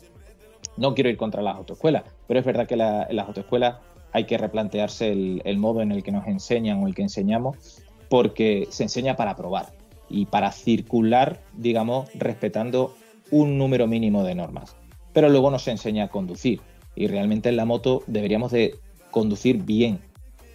[0.77, 3.77] no quiero ir contra las autoescuelas, pero es verdad que en las autoescuelas
[4.13, 7.83] hay que replantearse el, el modo en el que nos enseñan o el que enseñamos,
[8.09, 9.67] porque se enseña para probar
[10.09, 12.95] y para circular, digamos, respetando
[13.31, 14.77] un número mínimo de normas.
[15.13, 16.61] Pero luego nos enseña a conducir
[16.95, 18.77] y realmente en la moto deberíamos de
[19.11, 20.01] conducir bien.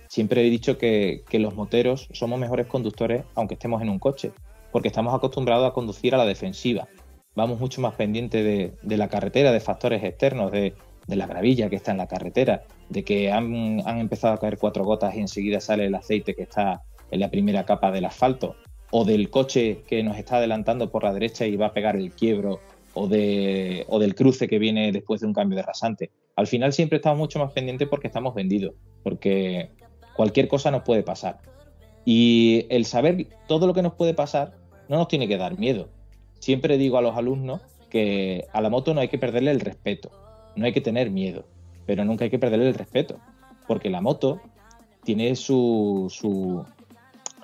[0.08, 4.32] Siempre he dicho que, que los moteros somos mejores conductores aunque estemos en un coche,
[4.71, 6.88] porque estamos acostumbrados a conducir a la defensiva.
[7.36, 10.74] Vamos mucho más pendientes de, de la carretera, de factores externos, de,
[11.08, 14.58] de la gravilla que está en la carretera, de que han, han empezado a caer
[14.58, 18.56] cuatro gotas y enseguida sale el aceite que está en la primera capa del asfalto,
[18.91, 22.12] o del coche que nos está adelantando por la derecha y va a pegar el
[22.12, 22.60] quiebro,
[22.93, 26.12] o, de, o del cruce que viene después de un cambio de rasante.
[26.36, 29.72] Al final siempre estamos mucho más pendientes porque estamos vendidos, porque
[30.15, 31.39] cualquier cosa nos puede pasar.
[32.06, 34.54] Y el saber todo lo que nos puede pasar
[34.89, 35.89] no nos tiene que dar miedo.
[36.43, 40.12] Siempre digo a los alumnos que a la moto no hay que perderle el respeto,
[40.58, 41.45] no hay que tener miedo,
[41.86, 43.17] pero nunca hay que perderle el respeto,
[43.65, 44.41] porque la moto
[45.06, 46.65] tiene su, su-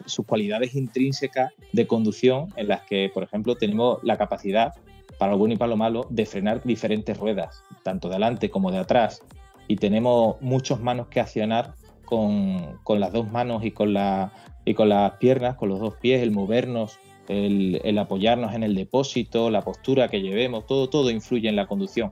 [0.06, 4.74] sus cualidades intrínsecas de conducción en las que, por ejemplo, tenemos la capacidad,
[5.18, 8.70] para lo bueno y para lo malo, de frenar diferentes ruedas, tanto de adelante como
[8.70, 9.22] de atrás,
[9.70, 14.34] y tenemos muchas manos que accionar con, con las dos manos y con, la,
[14.66, 17.00] y con las piernas, con los dos pies, el movernos,
[17.30, 22.12] el, apoyarnos en el depósito, la postura que llevemos, todo, todo influye en la conducción.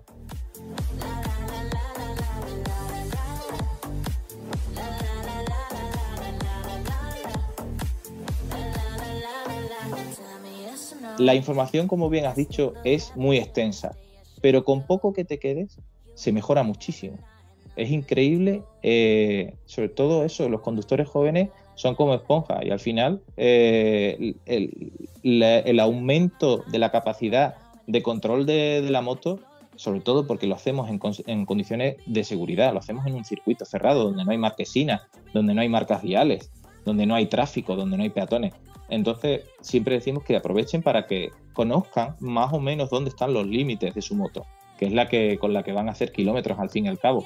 [11.18, 13.98] La información, como bien has dicho, es muy extensa,
[14.42, 15.80] pero con poco que te quedes
[16.14, 17.18] se mejora muchísimo.
[17.76, 23.22] Es increíble, eh, sobre todo eso, los conductores jóvenes son como esponjas y al final
[23.38, 29.40] eh, el, aumento de la capacidad de control de, la moto,
[29.76, 33.63] sobre todo porque lo hacemos en, en condiciones de seguridad, lo hacemos en un circuito
[33.63, 36.52] cerrado donde no hay marquesinas, donde no hay marcas viales,
[36.84, 38.54] donde no hay tráfico, donde no hay peatones.
[38.90, 43.94] Entonces, siempre decimos que aprovechen para que conozcan más o menos dónde están los límites
[43.94, 44.48] de su moto,
[44.80, 46.98] que es la que con la que van a hacer kilómetros al fin y al
[46.98, 47.26] cabo.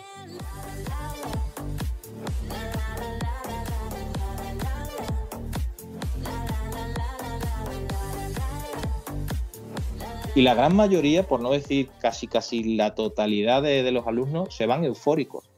[10.34, 14.65] Y la gran mayoría, por no decir casi casi la totalidad de, los alumnos, se
[14.65, 15.50] van eufóricos,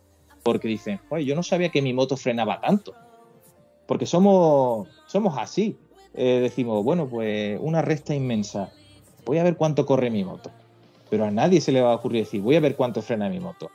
[0.42, 2.94] porque dicen, "Joder, yo no sabía que mi moto frenaba tanto.
[3.86, 5.78] Porque somos, somos así.
[6.16, 8.72] Eh, decimos, bueno, pues una recta inmensa.
[9.26, 10.52] Voy a ver cuánto corre mi moto.
[11.10, 13.40] Pero a nadie se le va a ocurrir decir, voy a ver cuánto frena mi
[13.40, 13.70] moto.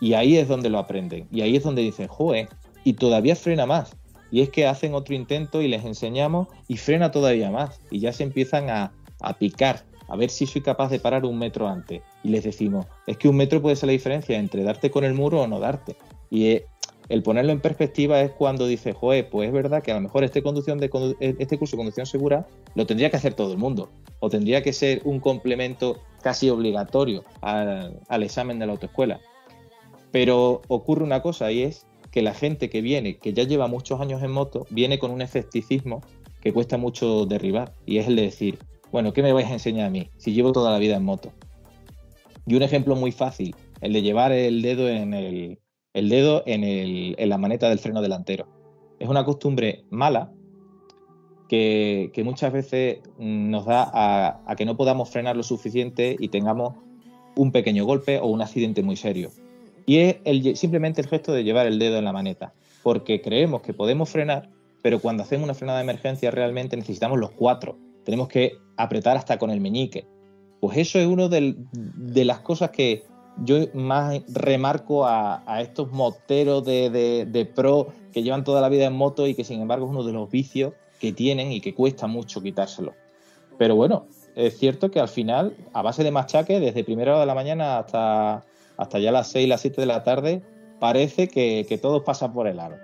[0.00, 1.26] Y ahí es donde lo aprenden.
[1.30, 2.48] Y ahí es donde dicen, joder,
[2.84, 3.96] y todavía frena más.
[4.30, 7.80] Y es que hacen otro intento y les enseñamos y frena todavía más.
[7.90, 11.38] Y ya se empiezan a, a picar, a ver si soy capaz de parar un
[11.38, 12.02] metro antes.
[12.24, 15.14] Y les decimos, es que un metro puede ser la diferencia entre darte con el
[15.14, 15.96] muro o no darte.
[16.30, 16.66] Y eh,
[17.08, 20.24] el ponerlo en perspectiva es cuando dices, joder, pues es verdad que a lo mejor
[20.24, 23.58] este, conducción de, condu- este curso de conducción segura lo tendría que hacer todo el
[23.58, 23.90] mundo.
[24.20, 29.20] O tendría que ser un complemento casi obligatorio al, al examen de la autoescuela.
[30.10, 34.00] Pero ocurre una cosa y es que la gente que viene, que ya lleva muchos
[34.00, 36.02] años en moto, viene con un escepticismo
[36.40, 37.74] que cuesta mucho derribar.
[37.84, 38.58] Y es el de decir,
[38.92, 41.32] bueno, ¿qué me vais a enseñar a mí si llevo toda la vida en moto?
[42.46, 45.58] Y un ejemplo muy fácil, el de llevar el dedo en, el,
[45.92, 48.46] dedo en, la maneta del freno delantero.
[48.98, 50.32] Es una costumbre mala
[51.48, 56.74] que, muchas veces nos da a, que no podamos frenar lo suficiente y tengamos
[57.36, 59.30] un pequeño golpe o un accidente muy serio.
[59.84, 63.74] Y es simplemente el gesto de llevar el dedo en la maneta, porque creemos que
[63.74, 64.50] podemos frenar,
[64.82, 67.78] pero cuando hacemos una frenada de emergencia realmente necesitamos los cuatro.
[68.08, 70.06] Tenemos que apretar hasta con el meñique.
[70.62, 73.02] Pues eso es una de las cosas que
[73.44, 76.88] yo más remarco a, estos moteros de,
[77.30, 80.04] de- pro que llevan toda la vida en moto y que sin embargo es uno
[80.04, 82.94] de los vicios que tienen y que cuesta mucho quitárselo.
[83.58, 87.26] Pero bueno, es cierto que al final, a base de machaque, desde primera hora de
[87.26, 90.40] la mañana hasta, ya las 6, las 7 de la tarde,
[90.80, 92.76] parece que, que todo pasa por el aro.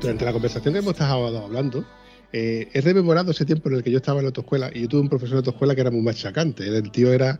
[0.00, 1.84] Durante la conversación que hemos estado hablando,
[2.32, 4.88] eh, he rememorado ese tiempo en el que yo estaba en la autoescuela y yo
[4.88, 6.66] tuve un profesor de autoescuela que era muy machacante.
[6.66, 7.38] El tío era.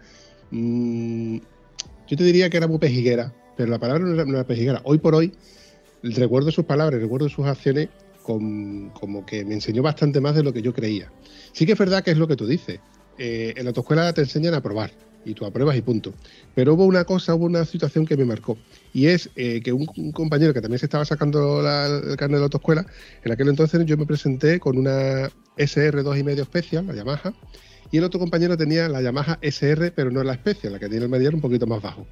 [0.51, 1.39] mm,
[2.07, 4.83] yo te diría que era muy pejiguera, pero la palabra no era, no era pejiguera.
[4.85, 5.33] Hoy por hoy,
[6.03, 7.89] recuerdo sus palabras, recuerdo sus acciones
[8.23, 11.11] como que me enseñó bastante más de lo que yo creía.
[11.53, 12.79] Sí que es verdad que es lo que tú dices.
[13.19, 14.93] Eh, en la autoescuela te enseñan a probar
[15.25, 16.15] y tú apruebas y punto.
[16.55, 18.59] Pero hubo una cosa, hubo una situación que me marcó
[18.93, 22.41] y es eh, que un, compañero que también se estaba sacando la- el carnet de
[22.41, 22.87] la autoescuela,
[23.25, 27.35] en aquel entonces yo me presenté con una SR 2,5 Special, la Yamaha,
[27.91, 31.05] y el otro compañero tenía la Yamaha SR, pero no la Special, la que tiene
[31.05, 32.07] el medial un poquito más bajo.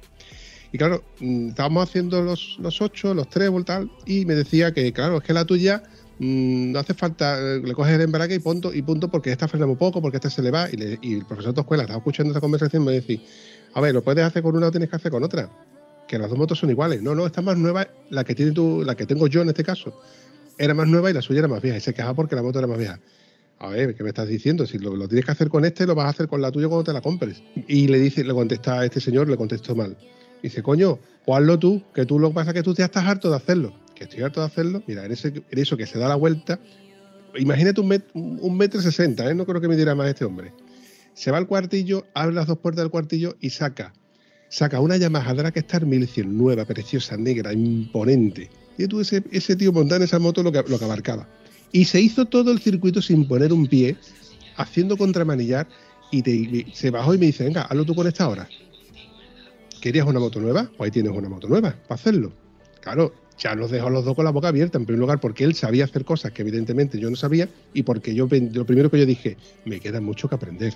[0.71, 4.91] Y claro, mm, estábamos haciendo los, los 8, los 3 tal, y me decía que,
[4.93, 5.83] claro, es que la tuya
[6.19, 9.47] mm, no hace falta, eh, le coges el embrague y punto, y punto, porque esta
[9.47, 10.69] frena muy poco, porque esta se le va.
[10.71, 13.19] Y, le- y el profesor de escuela estaba escuchando esa conversación y me decía,
[13.73, 15.49] a ver, lo puedes hacer con una o tienes que hacer con otra.
[16.07, 17.01] Que las dos motos son iguales.
[17.01, 19.49] No, no, esta es más nueva, la que tiene tú, la que tengo yo en
[19.49, 19.99] este caso.
[20.57, 21.77] Era más nueva y la suya era más vieja.
[21.77, 22.99] Y se quejaba porque la moto era más vieja.
[23.59, 24.65] A ver, ¿qué me estás diciendo?
[24.65, 26.67] Si lo, lo tienes que hacer con este, lo vas a hacer con la tuya
[26.67, 27.43] cuando te la compres.
[27.67, 29.97] Y le dice, le contesta a este señor, le contestó mal.
[30.41, 33.05] Dice, coño, o hazlo tú, que tú lo que pasa es que tú ya estás
[33.05, 33.73] harto de hacerlo.
[33.99, 34.81] Que estoy harto de hacerlo.
[34.87, 36.57] Mira, en, ese, en eso que se da la vuelta,
[37.37, 39.35] imagínate un, met- un metro sesenta, ¿eh?
[39.35, 40.53] no creo que me dirá más este hombre.
[41.13, 43.91] Se va al cuartillo, abre las dos puertas del cuartillo y saca.
[44.47, 48.49] Saca una Yamaha Dragstar 1100, nueva, preciosa, negra, imponente.
[48.77, 51.27] Y tú ese, ese tío montando esa moto lo que, lo que abarcaba.
[51.73, 53.97] Y se hizo todo el circuito sin poner un pie,
[54.55, 55.67] haciendo contramanillar,
[56.11, 58.47] y, te- se bajó y me dice, venga, hazlo tú con esta hora.
[59.81, 60.71] ¿Querías una moto nueva?
[60.77, 62.33] Pues ahí tienes una moto nueva para hacerlo.
[62.81, 65.55] Claro, ya nos dejó los dos con la boca abierta, en primer lugar, porque él
[65.55, 69.05] sabía hacer cosas que evidentemente yo no sabía, y porque yo lo primero que yo
[69.05, 70.73] dije, me queda mucho que aprender.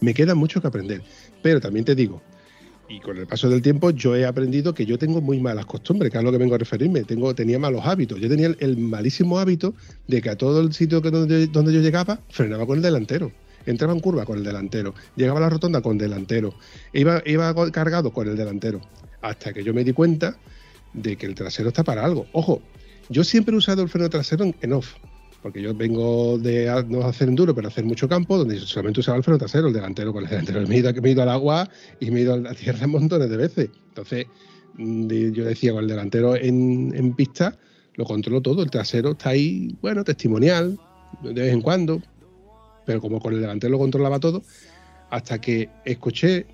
[0.00, 1.02] Me queda mucho que aprender.
[1.42, 2.20] Pero también te digo,
[2.88, 6.12] y con el paso del tiempo yo he aprendido que yo tengo muy malas costumbres,
[6.12, 7.04] que es lo que vengo a referirme.
[7.04, 8.20] Tengo, tenía malos hábitos.
[8.20, 9.74] Yo tenía el, malísimo hábito
[10.06, 13.32] de que a todo el sitio que donde, donde yo llegaba, frenaba con el delantero.
[13.64, 14.94] Entraba en curva con el delantero.
[15.16, 16.54] Llegaba a la rotonda con el delantero.
[16.92, 18.80] Iba, iba cargado con el delantero.
[19.22, 20.36] Hasta que yo me di cuenta
[20.94, 22.26] de que el trasero está para algo.
[22.32, 22.62] Ojo,
[23.08, 24.94] yo siempre he usado el freno trasero en, off.
[25.42, 29.24] Porque yo vengo de no hacer enduro, pero hacer mucho campo, donde solamente usaba el
[29.24, 30.66] freno trasero, el delantero con el delantero.
[30.66, 31.68] Me he ido, al agua
[32.00, 33.70] y me he ido a la tierra montones de veces.
[33.88, 34.26] Entonces,
[34.78, 37.58] mm, yo decía, con el delantero en, en pista,
[37.94, 38.62] lo controlo todo.
[38.62, 40.78] El trasero está ahí, bueno, testimonial,
[41.22, 42.00] de vez en cuando.
[42.86, 44.42] Pero como con el delantero lo controlaba todo,
[45.10, 46.46] hasta que escuché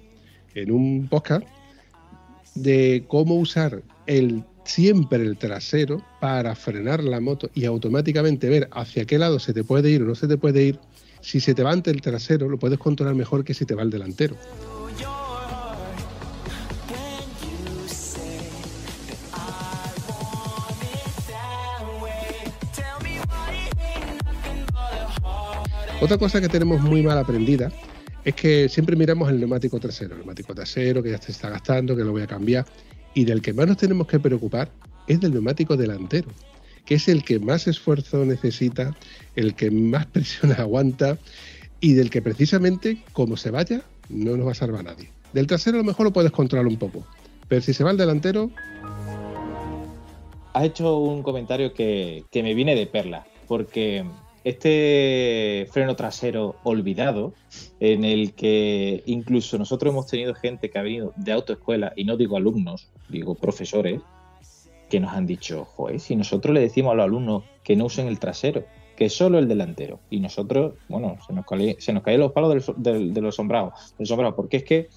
[0.55, 1.47] en un podcast
[2.55, 9.05] de cómo usar el siempre el trasero para frenar la moto y automáticamente ver hacia
[9.05, 10.81] qué lado se te puede ir o no se te puede ir.
[11.21, 13.83] Si se te va ante el trasero, lo puedes controlar mejor que si te va
[13.83, 14.37] el delantero.
[26.01, 27.71] Otra cosa que tenemos muy mal aprendida
[28.25, 31.95] es que siempre miramos el neumático trasero, el neumático trasero que ya se está gastando,
[31.95, 32.67] que lo voy a cambiar,
[33.15, 34.71] y del que más nos tenemos que preocupar
[35.07, 36.29] es del neumático delantero,
[36.85, 38.97] que es el que más esfuerzo necesita,
[39.37, 41.19] el que más presión aguanta
[41.81, 45.11] y del que precisamente, como se vaya, no nos va a salvar nadie.
[45.33, 47.07] Del trasero a lo mejor lo puedes controlar un poco,
[47.49, 48.51] pero si se va al delantero,
[50.53, 54.05] Has hecho un comentario que, que me viene de perla, porque
[54.45, 57.35] este freno trasero olvidado,
[57.79, 62.17] en el que incluso nosotros hemos tenido gente que ha venido de autoescuela, y no
[62.17, 64.01] digo alumnos, digo profesores,
[64.89, 68.09] que nos han dicho, joder, si nosotros le decimos a los alumnos que no usen
[68.09, 68.65] el trasero,
[68.97, 73.35] que solo el delantero, y nosotros, bueno, se nos, cae- caen los palos de los
[73.37, 73.75] sombrados,
[74.37, 74.89] porque es que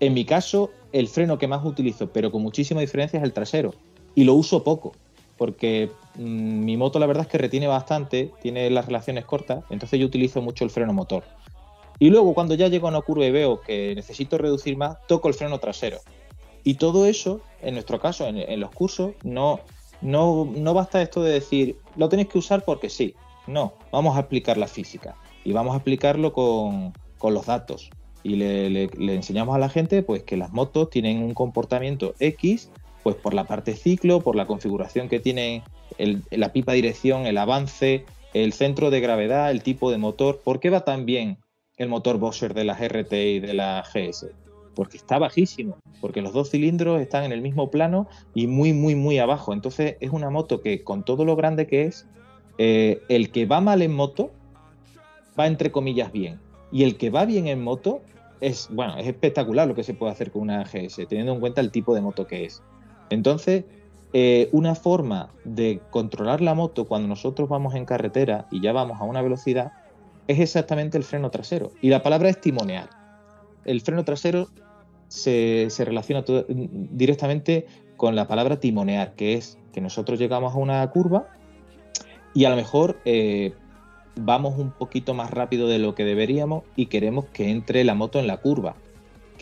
[0.00, 3.72] en mi caso, el freno que más utilizo, pero con muchísima diferencia, es el trasero.
[4.14, 4.92] y lo uso poco,
[5.38, 10.06] porque mi moto la verdad es que retiene bastante, tiene las relaciones cortas, entonces yo
[10.06, 11.24] utilizo mucho el freno motor.
[11.98, 15.28] Y luego cuando ya llego a una curva y veo que necesito reducir más, toco
[15.28, 15.98] el freno trasero.
[16.64, 19.60] Y todo eso, en nuestro caso, en, en los cursos, no,
[20.00, 23.14] no, no basta esto de decir, lo tenéis que usar porque sí.
[23.46, 27.90] No, vamos a explicar la física y vamos a explicarlo con, con los datos.
[28.22, 32.14] Y le, le- le enseñamos a la gente pues, que las motos tienen un comportamiento
[32.20, 32.70] X,
[33.02, 35.62] pues por la parte ciclo, por la configuración que tienen
[35.98, 40.40] el- la pipa dirección, el avance, el centro de gravedad, el tipo de motor.
[40.42, 41.38] ¿Por qué va tan bien
[41.76, 44.28] el motor Boxer de las RT y de la GS?
[44.74, 48.94] Porque está bajísimo, porque los dos cilindros están en el mismo plano y muy, muy,
[48.94, 49.52] muy abajo.
[49.52, 52.06] Entonces es una moto que con todo lo grande que es,
[52.58, 54.30] eh, el que va mal en moto
[55.38, 56.38] va entre comillas bien.
[56.70, 58.00] Y el que va bien en moto
[58.40, 61.60] es, bueno, es espectacular lo que se puede hacer con una GS, teniendo en cuenta
[61.60, 62.62] el tipo de moto que es.
[63.12, 63.64] Entonces,
[64.12, 69.00] eh, una forma de controlar la moto cuando nosotros vamos en carretera y ya vamos
[69.00, 69.72] a una velocidad
[70.28, 71.72] es exactamente el freno trasero.
[71.80, 72.88] Y la palabra es timonear.
[73.64, 74.48] El freno trasero
[75.08, 80.88] se, relaciona todo- directamente con la palabra timonear, que es que nosotros llegamos a una
[80.90, 81.26] curva
[82.34, 83.54] y a lo mejor eh,
[84.16, 88.18] vamos un poquito más rápido de lo que deberíamos y queremos que entre la moto
[88.18, 88.74] en la curva.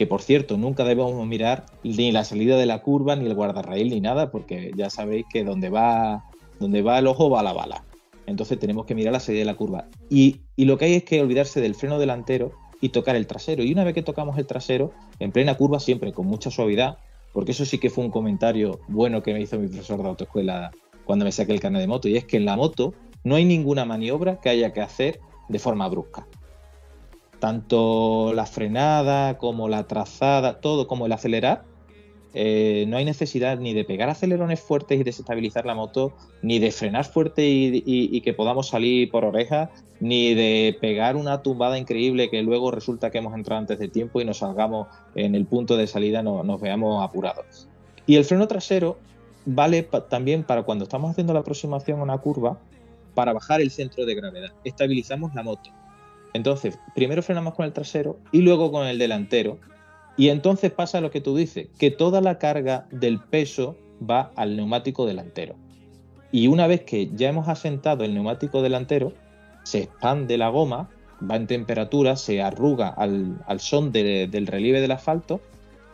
[0.01, 3.91] Que por cierto, nunca debemos mirar ni la salida de la curva, ni el guardarraíl,
[3.91, 6.25] ni nada, porque ya sabéis que donde va,
[6.59, 7.85] donde va el ojo va la bala.
[8.25, 9.89] Entonces tenemos que mirar la salida de la curva.
[10.09, 13.63] Y, y lo que hay es que olvidarse del freno delantero y tocar el trasero.
[13.63, 16.97] Y una vez que tocamos el trasero, en plena curva, siempre con mucha suavidad,
[17.35, 20.71] porque eso sí que fue un comentario bueno que me hizo mi profesor de autoescuela
[21.05, 23.45] cuando me saqué el carnet de moto, y es que en la moto no hay
[23.45, 26.27] ninguna maniobra que haya que hacer de forma brusca.
[27.41, 31.65] Tanto la frenada como la trazada, todo como el acelerar,
[32.33, 36.71] eh, no hay necesidad ni de pegar acelerones fuertes y desestabilizar la moto, ni de
[36.71, 42.43] frenar fuerte y, que podamos salir por orejas, ni de pegar una tumbada increíble que
[42.43, 45.87] luego resulta que hemos entrado antes de tiempo y nos salgamos en el punto de
[45.87, 47.69] salida, no- nos veamos apurados.
[48.07, 48.99] Y el freno trasero
[49.45, 52.61] vale también para cuando estamos haciendo la aproximación a una curva,
[53.15, 54.51] para bajar el centro de gravedad.
[54.65, 55.71] Estabilizamos la moto.
[56.35, 59.59] Entonces, primero frenamos con el trasero y luego con el delantero.
[60.17, 63.77] Y entonces pasa lo que tú dices, que toda la carga del peso
[64.09, 65.55] va al neumático delantero.
[66.33, 69.13] Y una vez que ya hemos asentado el neumático delantero,
[69.65, 70.89] se expande la goma,
[71.29, 75.41] va en temperatura, se arruga al, son de- del relieve del asfalto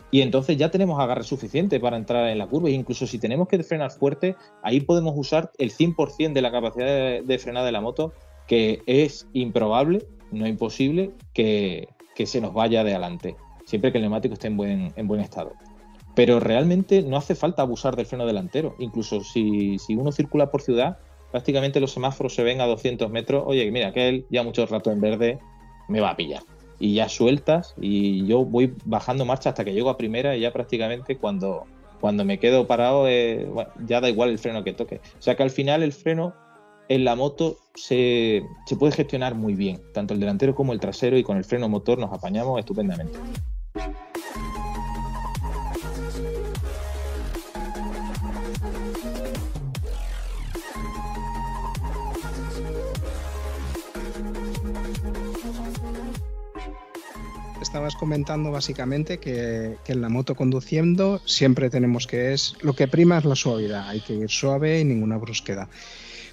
[0.09, 2.69] y entonces ya tenemos agarre suficiente para entrar en la curva.
[2.69, 6.85] E incluso si tenemos que frenar fuerte, ahí podemos usar el 100% de la capacidad
[6.85, 8.13] de, de frenada de la moto,
[8.47, 13.35] que es improbable, no imposible, que, que se nos vaya de adelante,
[13.65, 15.53] siempre que el neumático esté en buen, en buen estado.
[16.15, 18.75] Pero realmente no hace falta abusar del freno delantero.
[18.79, 20.97] Incluso si, si uno circula por ciudad,
[21.31, 23.43] prácticamente los semáforos se ven a 200 metros.
[23.45, 25.39] Oye, mira, aquel ya mucho rato en verde
[25.87, 26.41] me va a pillar.
[26.79, 30.51] Y ya sueltas y yo voy bajando marcha hasta que llego a primera y ya
[30.51, 31.65] prácticamente cuando,
[31.99, 33.47] cuando me quedo parado eh,
[33.85, 35.01] ya da igual el freno que toque.
[35.19, 36.33] O sea que al final el freno
[36.89, 41.17] en la moto se, se puede gestionar muy bien, tanto el delantero como el trasero
[41.17, 43.17] y con el freno motor nos apañamos estupendamente.
[57.61, 62.87] Estabas comentando básicamente que, que en la moto conduciendo siempre tenemos que es lo que
[62.87, 65.67] prima es la suavidad, hay que ir suave y ninguna brusquedad.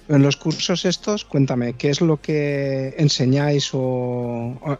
[0.07, 4.77] En los cursos estos, cuéntame, ¿qué es lo que enseñáis o, o-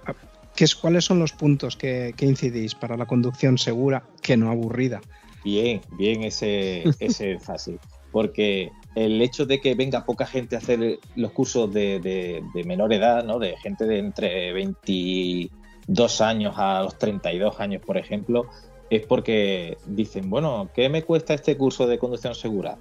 [0.55, 4.49] qué es, cuáles son los puntos que, que incidís para la conducción segura, que no
[4.51, 5.01] aburrida?
[5.43, 7.79] Bien, bien ese, ese fácil.
[8.11, 12.63] Porque el hecho de que venga poca gente a hacer los cursos de, de- de
[12.63, 13.39] menor edad, ¿no?
[13.39, 18.47] de gente de entre 22 años a los 32 años, por ejemplo,
[18.89, 22.77] es porque dicen, bueno, ¿qué me cuesta este curso de conducción segura?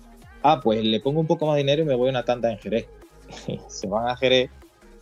[0.46, 2.52] Ah, pues le pongo un poco más de dinero y me voy a una tanda
[2.52, 2.86] en Jerez.
[3.68, 4.50] Se van a Jerez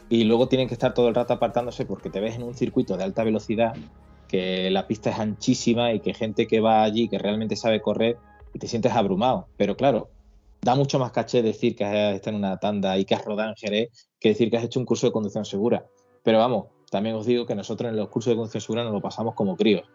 [0.08, 2.96] y luego tienen que estar todo el rato apartándose porque te ves en un circuito
[2.96, 3.74] de alta velocidad
[4.28, 8.18] que la pista es anchísima y que gente que va allí que realmente sabe correr
[8.54, 9.48] y te sientes abrumado.
[9.56, 10.10] Pero claro,
[10.60, 13.48] da mucho más caché decir que has estado en una tanda y que has rodado
[13.48, 13.90] en Jerez
[14.20, 15.86] que decir que has hecho un curso de conducción segura.
[16.22, 19.00] Pero vamos, también os digo que nosotros en los cursos de conducción segura nos lo
[19.00, 19.88] pasamos como críos.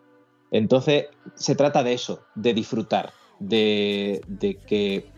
[0.52, 5.17] Entonces, se trata de eso, de disfrutar, de, de que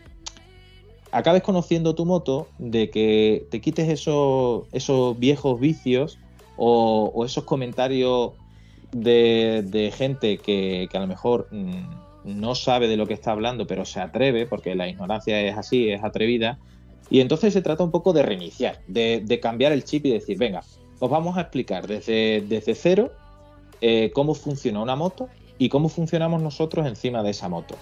[1.12, 6.18] acabes conociendo tu moto, de que te quites esos, esos viejos vicios
[6.56, 8.32] o, esos comentarios
[8.92, 11.84] de, gente que, que a lo mejor mm,
[12.24, 15.90] no sabe de lo que está hablando, pero se atreve, porque la ignorancia es así,
[15.90, 16.58] es atrevida.
[17.08, 20.38] Y entonces se trata un poco de reiniciar, de, de cambiar el chip y decir,
[20.38, 20.62] venga,
[21.00, 23.10] os vamos a explicar desde, desde cero
[23.80, 27.74] eh, cómo funciona una moto y cómo funcionamos nosotros encima de esa moto.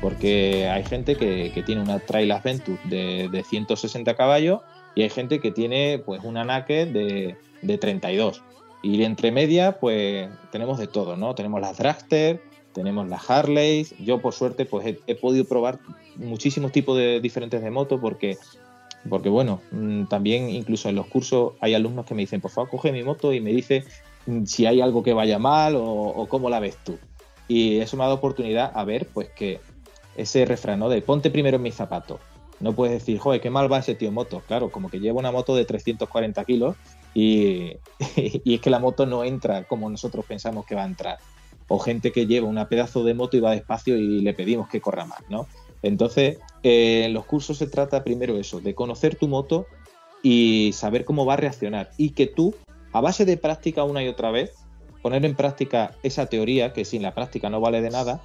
[0.00, 4.60] Porque hay gente que, tiene una Trail Adventure de, de 160 caballos
[4.94, 8.42] y hay gente que tiene pues una Naked de, de 32.
[8.82, 11.34] Y entre media, pues tenemos de todo, ¿no?
[11.34, 12.40] Tenemos las Dragster,
[12.72, 13.94] tenemos las Harleys.
[13.98, 15.78] Yo, por suerte, pues he, podido probar
[16.16, 18.38] muchísimos tipos de diferentes de motos porque,
[19.08, 22.70] porque bueno, mm, también incluso en los cursos hay alumnos que me dicen, por favor,
[22.70, 23.84] coge mi moto y me dice
[24.26, 26.98] mm, si hay algo que vaya mal o, o cómo la ves tú.
[27.48, 29.60] Y eso me ha dado oportunidad a ver, pues que
[30.16, 30.88] ese refrán, ¿no?
[30.88, 32.20] De ponte primero en mis zapatos.
[32.60, 34.42] No puedes decir, joder, qué mal va ese tío moto.
[34.46, 36.76] Claro, como que lleva una moto de 340 kilos
[37.14, 37.72] y,
[38.16, 41.18] y es que la moto no entra como nosotros pensamos que va a entrar.
[41.68, 44.80] O gente que lleva una pedazo de moto y va despacio y le pedimos que
[44.80, 45.46] corra más, ¿no?
[45.82, 49.66] Entonces, eh, en los cursos se trata primero eso, de conocer tu moto
[50.22, 51.90] y saber cómo va a reaccionar.
[51.96, 52.54] Y que tú,
[52.92, 54.52] a base de práctica una y otra vez,
[55.02, 58.20] poner en práctica esa teoría, que sin la práctica no vale de nada,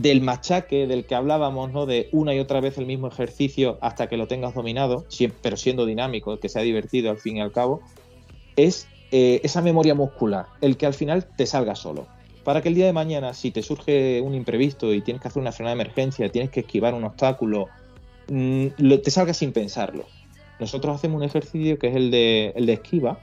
[0.00, 1.86] del machaque del que hablábamos, ¿no?
[1.86, 5.06] De una y otra vez el mismo ejercicio hasta que lo tengas dominado,
[5.42, 7.82] pero siendo dinámico, que sea divertido al fin y al cabo,
[8.56, 12.06] es eh, esa memoria muscular, el que al final te salga solo.
[12.42, 15.40] Para que el día de mañana, si te surge un imprevisto y tienes que hacer
[15.40, 17.68] una frenada de emergencia, tienes que esquivar un obstáculo,
[18.28, 20.04] mm, lo- te salga sin pensarlo.
[20.58, 23.18] Nosotros hacemos un ejercicio que es el de, el de esquiva,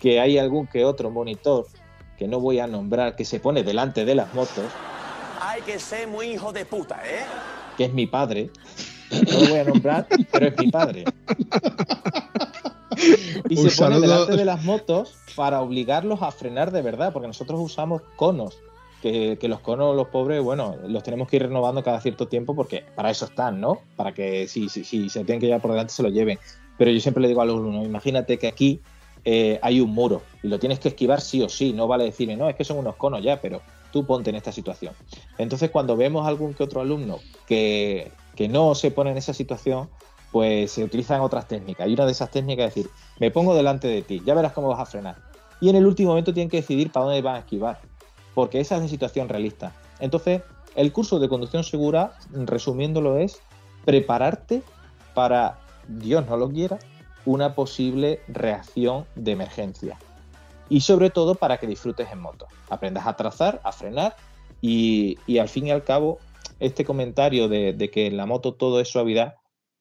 [0.00, 1.66] que hay algún que otro monitor
[2.16, 4.72] que no voy a nombrar, que se pone delante de las motos,
[5.48, 7.24] Hay que ser muy hijo de puta, ¿eh?
[7.78, 8.50] que es mi padre.
[9.10, 11.04] No lo voy a nombrar, pero es mi padre.
[13.48, 17.28] Y Un se pone delante de las motos para obligarlos a frenar de verdad, porque
[17.28, 18.58] nosotros usamos conos.
[19.00, 22.54] Que, que los conos, los pobres, bueno, los tenemos que ir renovando cada cierto tiempo
[22.54, 23.78] porque para eso están, ¿no?
[23.96, 26.38] Para que si, si, si se tienen que llevar por delante se lo lleven.
[26.76, 28.80] Pero yo siempre le digo a los alumnos, imagínate que aquí
[29.24, 32.36] eh, hay un muro y lo tienes que esquivar sí o sí, no vale decirme,
[32.36, 33.62] no, es que son unos conos ya, pero
[33.92, 34.94] tú ponte en esta situación.
[35.38, 39.88] Entonces, cuando vemos algún que otro alumno que, que no se pone en esa situación,
[40.32, 41.88] pues se utilizan otras técnicas.
[41.88, 44.68] Y una de esas técnicas es decir, me pongo delante de ti, ya verás cómo
[44.68, 45.16] vas a frenar.
[45.60, 47.80] Y en el último momento tienen que decidir para dónde van a esquivar,
[48.34, 49.74] porque esa es la situación realista.
[50.00, 50.42] Entonces,
[50.76, 53.40] el curso de conducción segura, resumiéndolo, es
[53.84, 54.62] prepararte
[55.14, 55.58] para,
[55.88, 56.78] Dios no lo quiera,
[57.24, 59.98] una posible reacción de emergencia.
[60.70, 62.46] Y sobre todo para que disfrutes en moto.
[62.68, 64.16] Aprendas a trazar, a frenar
[64.60, 66.18] y, y al fin y al cabo,
[66.60, 69.36] este comentario de, de que en la moto todo es suavidad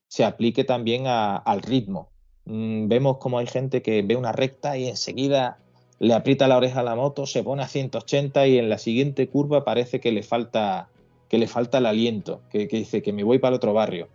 [0.09, 2.07] se aplique también a- al ritmo.
[2.45, 5.57] Mm, vemos como hay gente que ve una recta y enseguida
[5.99, 9.27] le aprieta la oreja a la moto, se pone a 180 y en la siguiente
[9.27, 10.88] curva parece que le falta,
[11.27, 14.07] que le falta el aliento, que, que dice que me voy para el otro barrio.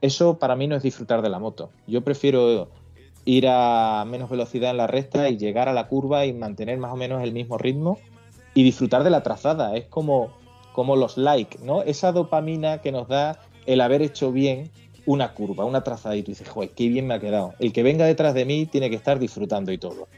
[0.00, 1.70] Eso para mí no es disfrutar de la moto.
[1.86, 2.70] Yo prefiero
[3.24, 6.92] ir a menos velocidad en la recta y llegar a la curva y mantener más
[6.92, 7.98] o menos el mismo ritmo
[8.54, 9.76] y disfrutar de la trazada.
[9.76, 10.30] Es como,
[10.72, 11.82] como los likes, ¿no?
[11.82, 14.70] Esa dopamina que nos da el haber hecho bien
[15.06, 17.54] una curva, una trazada y tú dices, joder, qué bien me ha quedado.
[17.58, 20.08] El que venga detrás de mí tiene que estar disfrutando y todo.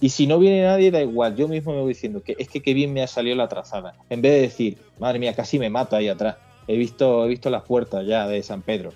[0.00, 1.36] Y si no viene nadie, da igual.
[1.36, 3.94] Yo mismo me voy diciendo que es que qué bien me ha salido la trazada.
[4.08, 6.36] En vez de decir, madre mía, casi me mato ahí atrás.
[6.66, 8.92] He visto, he visto las puertas ya de San Pedro.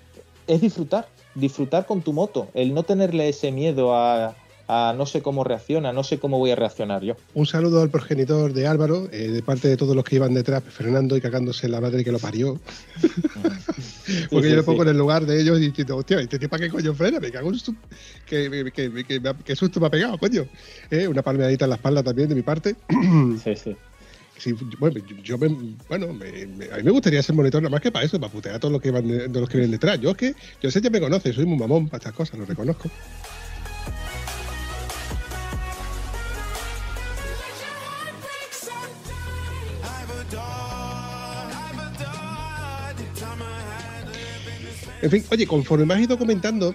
[0.47, 2.51] Es disfrutar, disfrutar con tu moto.
[2.55, 4.37] El no tenerle ese miedo a,
[4.69, 7.17] a no sé cómo reacciona, no sé cómo voy a reaccionar yo.
[7.35, 10.63] Un saludo al progenitor de Álvaro, eh, de parte de todos los que iban detrás,
[10.65, 12.59] frenando y cagándose en la madre que lo parió.
[14.31, 14.83] Porque Sí, yo me pongo sí.
[14.83, 17.19] en el lugar de ellos y diciendo, hostia, ¿este tío para qué coño frena?
[17.21, 17.75] Me cago en su...
[18.27, 20.45] ¿Qué, que, que- qué susto me ha pegado, coño?
[20.91, 22.77] Eh, Una palmeadita en la espalda también de mi parte.
[23.43, 23.77] Sí, sí.
[25.89, 28.33] Bueno, me, me- a mí me gustaría ser monitor nada más que para eso, para
[28.33, 30.01] putear a todos los que, van, de- de los que vienen detrás.
[30.01, 32.45] Yo es que, yo sé que me conoce, soy muy mamón para estas cosas, lo
[32.45, 32.91] reconozco.
[45.03, 46.75] En fin, oye, conforme me has ido comentando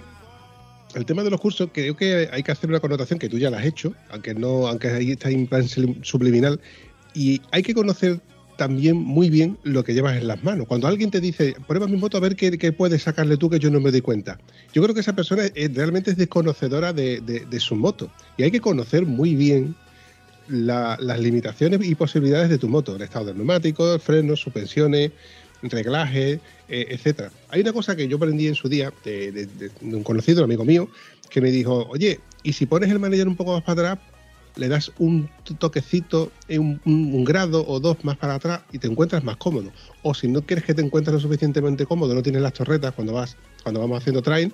[0.94, 3.50] el tema de los cursos, creo que hay que hacer una connotación que tú ya
[3.50, 6.60] la has hecho, aunque no, aunque ahí está en plan subliminal,
[7.14, 8.20] y hay que conocer
[8.56, 10.66] también muy bien lo que llevas en las manos.
[10.66, 13.70] Cuando alguien te dice, prueba mi moto a ver qué, puedes sacarle tú que yo
[13.70, 14.38] no me doy cuenta.
[14.74, 18.10] Yo creo que esa persona realmente es desconocedora de, de- de su moto.
[18.36, 19.74] Y hay que conocer muy bien
[20.48, 25.12] la- las limitaciones y posibilidades de tu moto, el estado de neumáticos, frenos, suspensiones,
[25.62, 27.30] reglajes, eh, etcétera.
[27.48, 30.64] Hay una cosa que yo aprendí en su día de- de un conocido, un amigo
[30.64, 30.88] mío,
[31.30, 34.06] que me dijo, oye, y si pones el manager un poco más para atrás,
[34.56, 35.28] le das un
[35.58, 39.72] toquecito, eh, un, un- grado o dos más para atrás y te encuentras más cómodo.
[40.02, 43.12] O si no quieres que te encuentres lo suficientemente cómodo, no tienes las torretas cuando
[43.12, 44.52] vas, cuando vamos haciendo train,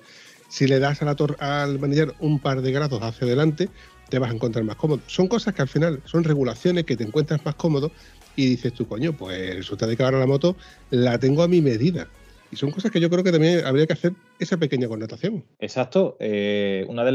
[0.49, 3.69] si le das a la al manager un par de grados hacia adelante,
[4.09, 5.01] te vas a encontrar más cómodo.
[5.07, 7.91] Son cosas que al final son regulaciones que te encuentras más cómodo
[8.37, 10.57] y dices tú, coño, pues resulta de que ahora la moto
[10.91, 12.07] la tengo a mi medida.
[12.51, 15.45] Y son cosas que yo creo que también habría que hacer esa pequeña connotación.
[15.59, 16.17] Exacto.
[16.21, 17.11] eh, una de,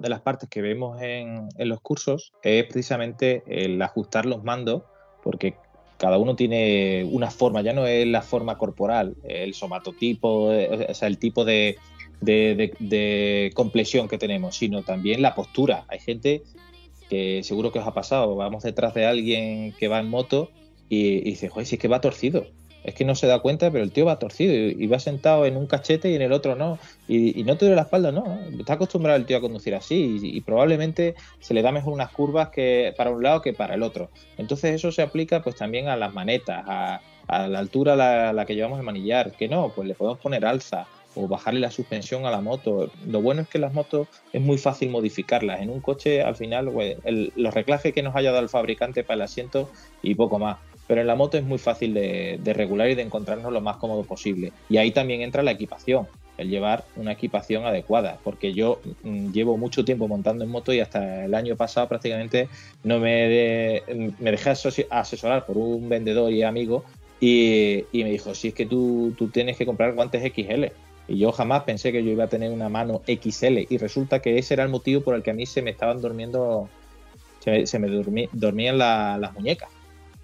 [0.00, 4.82] de las partes que vemos en, en los cursos es precisamente el ajustar los mandos,
[5.22, 5.54] porque
[5.98, 11.08] cada uno tiene una forma, ya no es la forma corporal, el somatotipo, o sea,
[11.08, 11.76] el tipo de,
[12.20, 15.84] de, de- complexión que tenemos, sino también la postura.
[15.88, 16.42] Hay gente
[17.10, 20.48] que seguro que os ha pasado, vamos detrás de alguien que va en moto
[20.88, 22.46] y, y dice, joder, si es que va torcido.
[22.82, 25.56] Es que no se da cuenta, pero el tío va torcido y, va sentado en
[25.56, 26.78] un cachete y en el otro no.
[27.08, 28.38] Y, no te duele la espalda, no.
[28.58, 32.48] Está acostumbrado el tío a conducir así y, probablemente se le da mejor unas curvas
[32.48, 34.10] que para un lado que para el otro.
[34.38, 38.30] Entonces eso se aplica pues también a las manetas, a, a la altura a la,
[38.30, 39.32] a la que llevamos el manillar.
[39.32, 42.90] Que no, pues le podemos poner alza o bajarle la suspensión a la moto.
[43.06, 45.60] Lo bueno es que las motos es muy fácil modificarlas.
[45.60, 49.02] En un coche, al final, pues, el- los reclajes que nos haya dado el fabricante
[49.02, 49.70] para el asiento
[50.02, 50.58] y poco más.
[50.90, 54.02] Pero en la moto es muy fácil de, regular y de encontrarnos lo más cómodo
[54.02, 54.52] posible.
[54.68, 58.18] Y ahí también entra la equipación, el llevar una equipación adecuada.
[58.24, 62.48] Porque yo mm, llevo mucho tiempo montando en moto y hasta el año pasado prácticamente
[62.82, 66.84] no me, de- me dejé asesorar por un vendedor y amigo
[67.20, 70.72] y, me dijo, si es que tú, tienes que comprar guantes XL.
[71.06, 73.64] Y yo jamás pensé que yo iba a tener una mano XL.
[73.70, 76.00] Y resulta que ese era el motivo por el que a mí se me estaban
[76.00, 76.68] durmiendo,
[77.38, 79.68] se me, se me dormí- dormían la- las muñecas.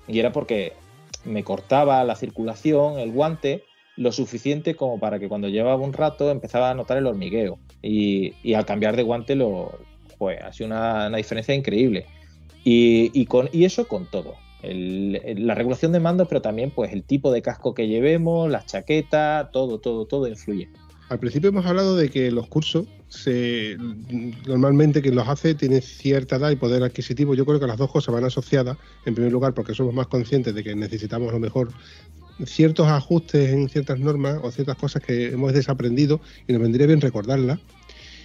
[0.09, 0.73] Y era porque
[1.25, 3.65] me cortaba la circulación, el guante,
[3.97, 7.59] lo suficiente como para que cuando llevaba un rato empezaba a notar el hormigueo.
[7.83, 9.79] Y, y al cambiar de guante, lo,
[10.19, 12.07] pues, ha una, una diferencia increíble.
[12.65, 14.35] Y, y con, y eso con todo.
[14.63, 18.67] El- la regulación de mandos, pero también pues el tipo de casco que llevemos, las
[18.67, 20.69] chaquetas, todo, todo, todo influye.
[21.09, 23.77] Al principio hemos hablado de que los cursos, se,
[24.47, 27.35] normalmente quien los hace tiene cierta edad y poder adquisitivo.
[27.35, 28.77] Yo creo que las dos cosas van asociadas.
[29.05, 31.71] En primer lugar, porque somos más conscientes de que necesitamos a lo mejor
[32.45, 37.01] ciertos ajustes en ciertas normas o ciertas cosas que hemos desaprendido y nos vendría bien
[37.01, 37.61] recordarlas.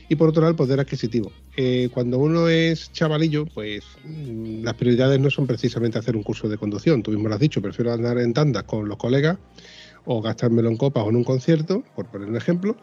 [0.09, 1.32] Y por otro lado, el poder adquisitivo.
[1.55, 6.49] Eh, cuando uno es chavalillo, pues mm, las prioridades no son precisamente hacer un curso
[6.49, 7.03] de conducción.
[7.03, 9.38] Tú mismo lo has dicho, prefiero andar en tandas con los colegas
[10.05, 12.75] o gastármelo en copas o en un concierto, por poner un ejemplo,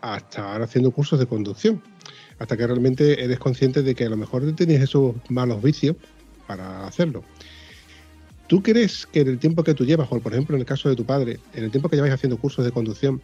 [0.00, 1.82] hasta ahora haciendo cursos de conducción.
[2.38, 5.96] Hasta que realmente eres consciente de que a lo mejor tenías esos malos vicios
[6.46, 7.24] para hacerlo.
[8.46, 10.88] ¿Tú crees que en el tiempo que tú llevas, o por ejemplo en el caso
[10.88, 13.20] de tu padre, en el tiempo que lleváis haciendo cursos de conducción,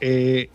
[0.00, 0.48] eh,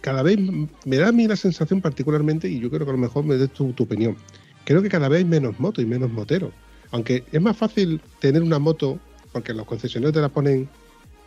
[0.00, 0.38] cada vez
[0.86, 3.36] me da a mí la sensación particularmente, y yo creo que a lo mejor me
[3.36, 4.16] des tu, opinión,
[4.64, 6.52] creo que cada vez hay menos moto y menos motero.
[6.92, 8.98] Aunque es más fácil tener una moto,
[9.32, 10.68] porque los concesionarios te la ponen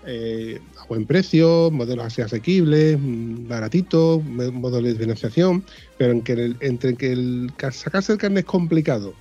[0.06, 5.66] eh, a buen precio, modelos así asequibles, mm, baratitos, modelos de financiación,
[5.98, 9.18] pero en que el- entre que el, ca- sacarse el carnet es complicado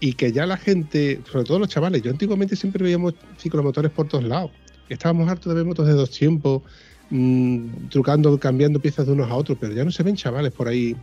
[0.00, 4.08] y que ya la gente, sobre todo los chavales, yo antiguamente siempre veíamos ciclomotores por
[4.08, 4.52] todos lados.
[4.88, 6.62] Estábamos hartos de ver motos de dos tiempos,
[7.08, 10.68] mm, trucando, cambiando piezas de unos a otros, pero ya no se ven chavales por
[10.68, 11.02] ahí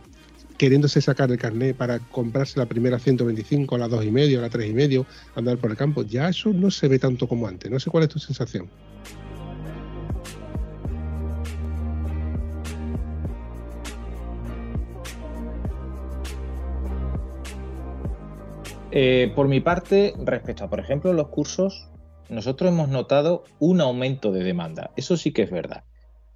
[0.60, 4.68] queriéndose sacar el carnet para comprarse la primera 125, la dos y medio, la tres
[4.68, 6.02] y medio, andar por el campo.
[6.02, 7.70] Ya eso no se ve tanto como antes.
[7.70, 8.68] No sé cuál es tu sensación.
[18.90, 21.88] Eh, por mi parte, respecto a, por ejemplo, los cursos,
[22.28, 24.90] nosotros hemos notado un aumento de demanda.
[24.96, 25.84] Eso sí que es verdad.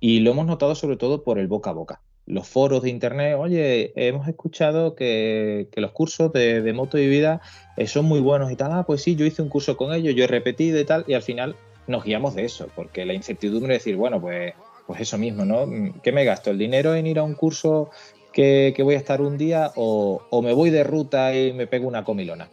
[0.01, 2.01] Y lo hemos notado sobre todo por el boca a boca.
[2.27, 7.07] Los foros de internet, oye, hemos escuchado que, que los cursos de, de moto y
[7.07, 7.43] vida
[7.77, 8.73] eh, son muy buenos y tal.
[8.73, 11.05] Ah, pues sí, yo hice un curso con ellos, yo he repetido y tal.
[11.07, 11.55] Y al final
[11.87, 14.55] nos guiamos de eso, porque la incertidumbre de decir, bueno, pues,
[14.87, 15.69] pues eso mismo, ¿no?
[16.03, 16.51] ¿Qué me gasto?
[16.51, 17.91] ¿El dinero en ir a un curso
[18.33, 21.67] que, que voy a estar un día o, o me voy de ruta y me
[21.67, 22.49] pego una comilona?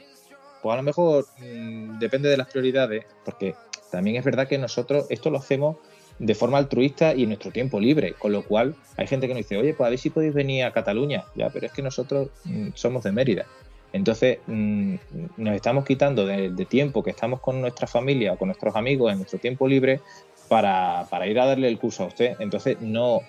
[0.62, 3.56] Pues a lo mejor mm, depende de las prioridades, porque
[3.90, 5.78] también es verdad que nosotros esto lo hacemos
[6.22, 9.40] de forma altruista y en nuestro tiempo libre, con lo cual hay gente que nos
[9.40, 12.30] dice, oye, pues a ver si podéis venir a Cataluña, ya, pero es que nosotros
[12.46, 13.48] mm, somos de Mérida.
[13.92, 14.96] Entonces mm,
[15.38, 19.18] nos estamos quitando de, tiempo que estamos con nuestra familia o con nuestros amigos en
[19.18, 20.00] nuestro tiempo libre
[20.48, 22.36] para, para ir a darle el curso a usted.
[22.40, 23.22] Entonces no,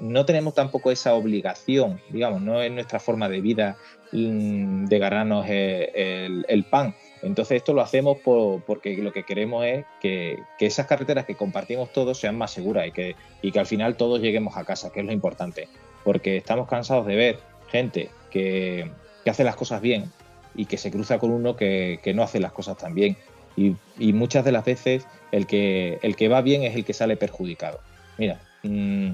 [0.00, 3.76] no tenemos tampoco esa obligación, digamos, no es nuestra forma de vida
[4.10, 6.96] mm, de ganarnos eh, el, el pan.
[7.24, 11.34] Entonces esto lo hacemos por- porque lo que queremos es que, que esas carreteras que
[11.36, 14.90] compartimos todos sean más seguras y que, y que al final todos lleguemos a casa,
[14.92, 15.68] que es lo importante.
[16.04, 18.90] Porque estamos cansados de ver gente que,
[19.24, 20.12] que hace las cosas bien
[20.54, 23.16] y que se cruza con uno que, que no hace las cosas tan bien.
[23.56, 26.92] Y, y muchas de las veces el que, el que va bien es el que
[26.92, 27.80] sale perjudicado.
[28.18, 29.12] Mira, mm,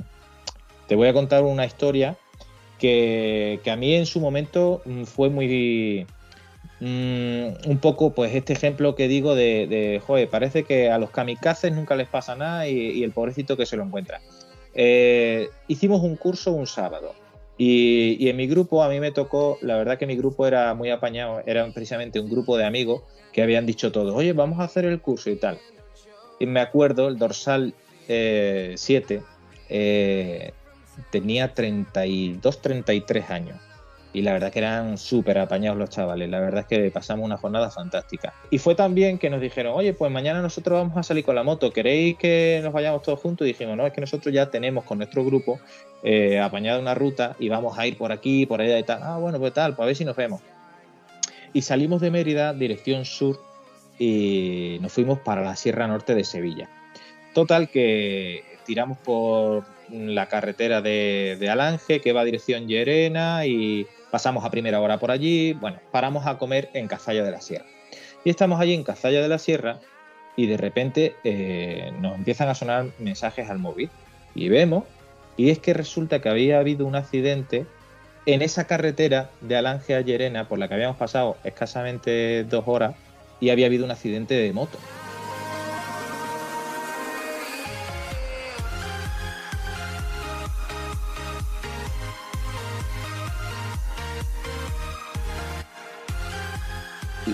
[0.89, 2.17] te voy a contar una historia
[2.79, 6.07] que, que a mí en su momento mm, fue muy
[6.81, 11.11] mm, un poco pues este ejemplo que digo de, de, joder, parece que a los
[11.11, 14.21] kamikazes nunca les pasa nada y, el pobrecito que se lo encuentra.
[14.75, 17.15] Eh, hicimos un curso un sábado
[17.59, 20.91] y, en mi grupo a mí me tocó, la verdad que mi grupo era muy
[20.91, 23.03] apañado, era precisamente un grupo de amigos
[23.33, 25.59] que habían dicho todos, oye, vamos a hacer el curso y tal.
[26.39, 27.75] Y me acuerdo, el dorsal
[28.07, 29.23] 7
[29.69, 30.53] eh,
[31.11, 33.61] tenía 32, 33 años.
[34.13, 36.29] Y la verdad que eran súper apañados los chavales.
[36.29, 38.35] La verdad es que pasamos una jornada fantástica.
[38.51, 41.45] Y fue también que nos dijeron, oye, pues mañana nosotros vamos a salir con la
[41.45, 41.73] moto.
[41.73, 43.47] ¿Queréis que nos vayamos todos juntos?
[43.47, 45.61] Y dijimos, no, es que nosotros ya tenemos con nuestro grupo
[46.03, 49.01] eh, apañada una ruta y vamos a ir por aquí, por allá y tal.
[49.03, 50.41] Ah, bueno, pues tal, pues a ver si nos vemos.
[51.53, 53.41] Y salimos de Mérida, dirección sur,
[53.99, 56.69] y nos fuimos para la Sierra Norte de Sevilla.
[57.35, 63.87] Total que tiramos por la carretera de, de Alange, que va a dirección Llerena, y
[64.11, 65.53] pasamos a primera hora por allí.
[65.55, 67.67] Bueno, paramos a comer en Cazalla de la Sierra.
[68.25, 69.81] Y estamos allí en Cazalla de la Sierra,
[70.37, 73.91] y de repente eh, nos empiezan a sonar mensajes al móvil.
[74.35, 74.85] Y vemos,
[75.37, 77.67] y es que resulta que había habido un accidente
[78.27, 82.95] en esa carretera de Alange a Llerena, por la que habíamos pasado escasamente dos horas,
[83.41, 84.79] y había habido un accidente de moto.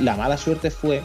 [0.02, 1.02] La mala suerte fue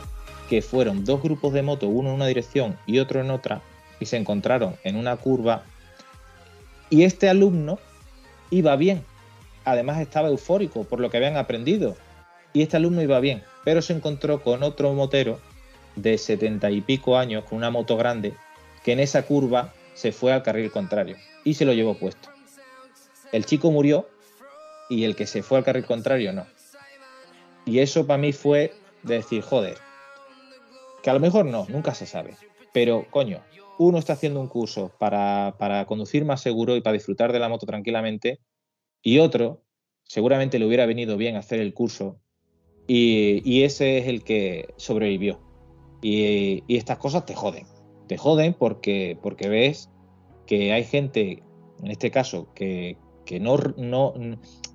[0.50, 3.62] que fueron dos grupos de moto, uno en una dirección y otro en otra,
[4.02, 5.64] y se encontraron en una curva.
[6.90, 7.80] Y este alumno
[8.50, 9.04] iba bien,
[9.64, 11.96] además estaba eufórico por lo que habían aprendido.
[12.52, 15.40] Y este alumno iba bien, pero se encontró con otro motero
[15.96, 18.34] de setenta y pico años, con una moto grande,
[18.84, 21.16] que en esa curva se fue al carril contrario
[21.46, 22.30] y se lo llevó puesto.
[23.32, 24.10] El chico murió
[24.90, 26.46] y el que se fue al carril contrario no.
[27.66, 28.74] Y eso para mí fue
[29.04, 29.78] de decir, joder,
[31.02, 32.36] que a lo mejor no, nunca se sabe.
[32.74, 33.42] Pero, coño,
[33.78, 37.50] uno está haciendo un curso para, para conducir más seguro y para disfrutar de la
[37.50, 38.40] moto tranquilamente,
[39.02, 39.64] y otro
[40.04, 42.20] seguramente le hubiera venido bien hacer el curso,
[42.88, 45.40] y, y ese es el que sobrevivió.
[46.02, 47.66] Y, y, estas cosas te joden.
[48.08, 49.90] Te joden porque, porque ves
[50.46, 51.44] que hay gente,
[51.82, 54.14] en este caso, que, que no, no,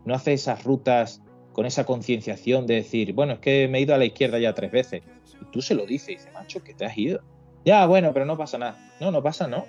[0.05, 1.22] no hace esas rutas
[1.57, 4.52] con esa concienciación de decir, bueno, es que me he ido a la izquierda ya
[4.52, 5.02] tres veces.
[5.40, 7.22] Y tú se lo dices y dices, macho, que te has ido.
[7.64, 8.76] Ya, bueno, pero no pasa nada.
[9.00, 9.64] No, no pasa, no.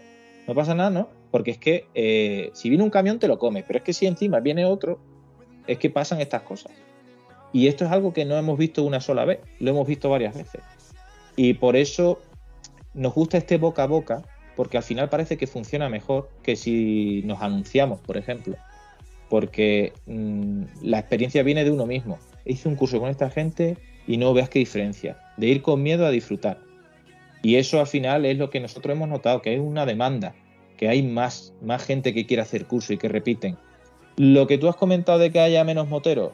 [0.49, 1.07] No pasa nada, ¿no?
[1.31, 4.05] Porque es que eh, si viene un camión te lo comes, pero es que si
[4.05, 4.99] encima viene otro,
[5.65, 6.73] es que pasan estas cosas.
[7.53, 10.35] Y esto es algo que no hemos visto una sola vez, lo hemos visto varias
[10.35, 10.61] veces.
[11.37, 12.19] Y por eso
[12.93, 14.23] nos gusta este boca a boca,
[14.57, 18.57] porque al final parece que funciona mejor que si nos anunciamos, por ejemplo.
[19.29, 22.17] Porque mmm, la experiencia viene de uno mismo.
[22.45, 25.17] Hice un curso con esta gente y no veas qué diferencia.
[25.37, 26.59] De ir con miedo a disfrutar.
[27.43, 30.35] Y eso al final es lo que nosotros hemos notado, que hay una demanda,
[30.77, 33.57] que hay más, más gente que quiere hacer curso y que repiten.
[34.15, 36.31] Lo que tú has comentado de que haya menos moteros,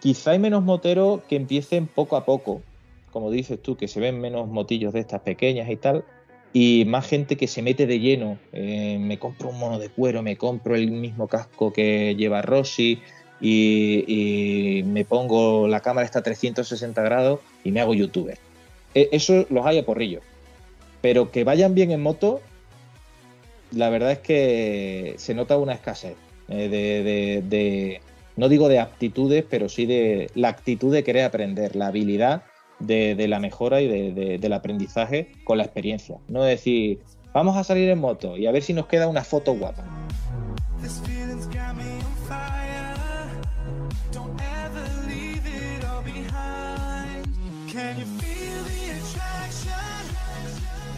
[0.00, 2.62] quizá hay menos moteros que empiecen poco a poco,
[3.10, 6.04] como dices tú, que se ven menos motillos de estas pequeñas y tal,
[6.52, 8.38] y más gente que se mete de lleno.
[8.52, 13.00] Eh, me compro un mono de cuero, me compro el mismo casco que lleva Rossi
[13.40, 18.38] y, me pongo la cámara esta 360 grados y me hago youtuber.
[18.94, 20.20] Eh, eso los hay a porrillo.
[21.00, 22.40] Pero que vayan bien en moto,
[23.72, 26.16] la verdad es que se nota una escasez
[26.48, 28.00] eh, de, de,
[28.36, 32.42] no digo de aptitudes, pero sí de la actitud de querer aprender, la habilidad
[32.80, 36.18] de, de la mejora y de, del aprendizaje con la experiencia.
[36.28, 37.00] No decir,
[37.32, 39.84] vamos a salir en moto y a ver si nos queda una foto guapa.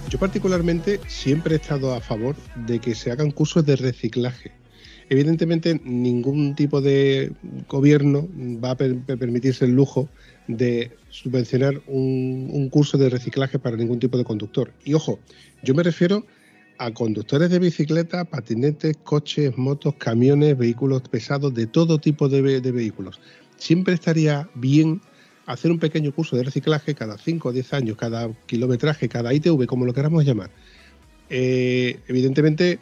[0.09, 4.62] Yo particularmente siempre he estado a favor de que se hagan cursos de reciclaje.
[5.13, 7.33] Evidentemente ningún tipo de
[7.69, 8.27] gobierno
[8.65, 10.09] va a per permitirse el lujo
[10.49, 14.73] de subvencionar un, curso de reciclaje para ningún tipo de conductor.
[14.87, 15.21] Y ojo,
[15.63, 16.25] yo me refiero
[16.79, 22.73] a conductores de bicicleta, patinetes, coches, motos, camiones, vehículos pesados, de todo tipo de, de
[22.73, 23.21] vehículos.
[23.59, 25.03] Siempre estaría bien
[25.45, 29.67] hacer un pequeño curso de reciclaje cada 5 o 10 años, cada kilometraje, cada ITV,
[29.67, 30.49] como lo queramos llamar.
[31.29, 32.79] Eh, evidentemente,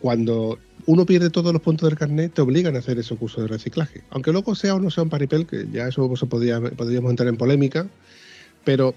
[0.00, 3.48] cuando uno pierde todos los puntos del carnet, te obligan a hacer esos cursos de
[3.48, 4.02] reciclaje.
[4.10, 7.28] Aunque luego sea o no sea un paripel, que ya eso, eso podría- podríamos entrar
[7.28, 7.86] en polémica,
[8.64, 8.94] pero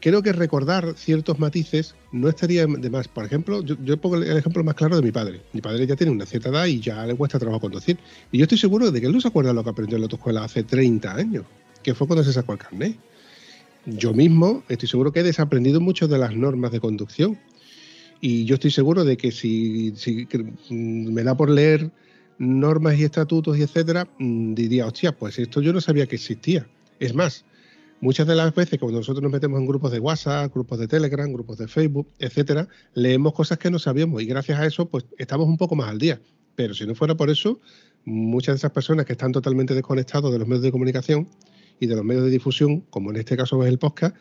[0.00, 3.08] creo que recordar ciertos matices no estaría de más.
[3.08, 5.40] Por ejemplo, yo, yo pongo el ejemplo más claro de mi padre.
[5.52, 7.98] Mi padre ya tiene una cierta edad y ya le cuesta trabajo conducir.
[8.30, 10.04] Y yo estoy seguro de que él no se acuerda lo que aprendió en la
[10.06, 11.44] autoescuela hace 30 años,
[11.82, 12.96] que fue cuando se sacó el carnet.
[13.86, 17.38] Yo mismo estoy seguro que he desaprendido mucho de las normas de conducción.
[18.20, 19.92] Y yo estoy seguro de que si,
[20.70, 21.90] mm, me da por leer
[22.38, 26.66] normas y estatutos y etcétera, mm, diría, hostia, pues esto yo no sabía que existía.
[26.98, 27.44] Es más,
[28.00, 31.32] muchas de las veces cuando nosotros nos metemos en grupos de WhatsApp, grupos de Telegram,
[31.32, 35.46] grupos de Facebook, etcétera, leemos cosas que no sabíamos y gracias a eso, pues estamos
[35.46, 36.20] un poco más al día.
[36.54, 37.60] Pero si no fuera por eso,
[38.04, 41.28] muchas de esas personas que están totalmente desconectados de los medios de comunicación
[41.78, 44.16] y de los medios de difusión, como en este caso es el podcast,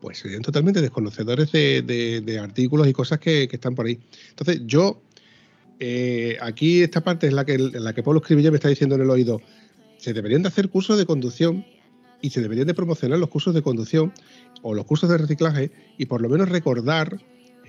[0.00, 3.98] pues serían totalmente desconocedores de, de- artículos y cosas que, que están por ahí.
[4.30, 5.02] Entonces, yo,
[5.78, 9.02] eh, aquí esta parte es la que, la que Pablo Escribilla me está diciendo en
[9.02, 9.40] el oído,
[9.98, 11.64] se deberían de hacer cursos de conducción
[12.22, 14.12] y se deberían de promocionar los cursos de conducción
[14.62, 17.18] o los cursos de reciclaje y por lo menos recordar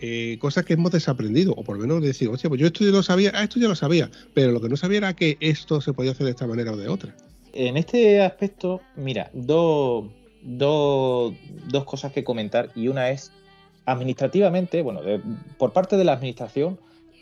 [0.01, 2.91] eh, cosas que hemos desaprendido o por lo menos decir, hostia, pues yo esto ya
[2.91, 5.79] lo sabía, ah, esto ya lo sabía, pero lo que no sabía era que esto
[5.79, 7.15] se podía hacer de esta manera o de otra.
[7.53, 10.05] En este aspecto, mira, dos,
[10.43, 11.33] dos,
[11.85, 13.31] cosas que comentar y una es
[13.85, 15.01] administrativamente, bueno,
[15.57, 16.79] por parte de la administración,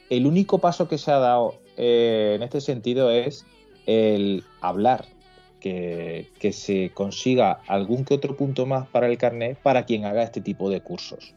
[0.09, 3.45] el único paso que se ha dado eh, en este sentido es
[3.85, 5.05] el hablar,
[5.59, 10.23] que, que se consiga algún que otro punto más para el carnet para quien haga
[10.23, 11.33] este tipo de cursos.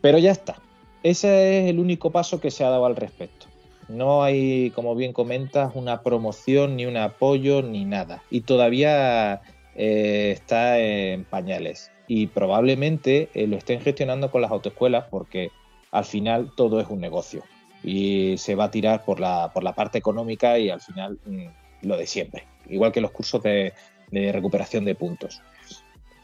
[0.00, 0.56] Pero ya está.
[1.02, 3.46] Ese es el único paso que se ha dado al respecto.
[3.88, 8.22] No hay, como bien comentas, una promoción, ni un apoyo, ni nada.
[8.30, 9.42] Y todavía
[9.76, 11.90] eh, está en pañales.
[12.06, 15.50] Y probablemente eh, lo estén gestionando con las autoescuelas porque
[15.90, 17.42] al final todo es un negocio.
[17.82, 21.46] Y se va a tirar por la, por la parte económica y al final mm,
[21.82, 22.44] lo de siempre.
[22.68, 23.72] Igual que los cursos de,
[24.10, 25.42] recuperación de puntos.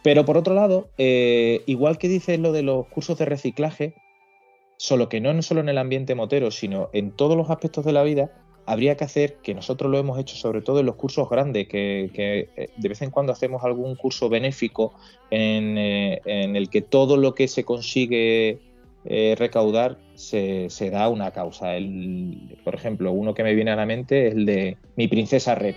[0.03, 3.95] Pero por otro lado, eh, igual que dices lo de los cursos de reciclaje,
[4.77, 8.03] solo que no solo en el ambiente motero, sino en todos los aspectos de la
[8.03, 8.31] vida,
[8.71, 12.09] habría que hacer, que nosotros lo hemos hecho sobre todo en los cursos grandes, que,
[12.15, 14.95] eh, de vez en cuando hacemos algún curso benéfico
[15.29, 18.61] en, eh, en el que todo lo que se consigue
[19.05, 21.75] eh, recaudar se, se da una causa.
[21.75, 25.57] El, por ejemplo, uno que me viene a la mente es el de Mi Princesa
[25.57, 25.75] Red.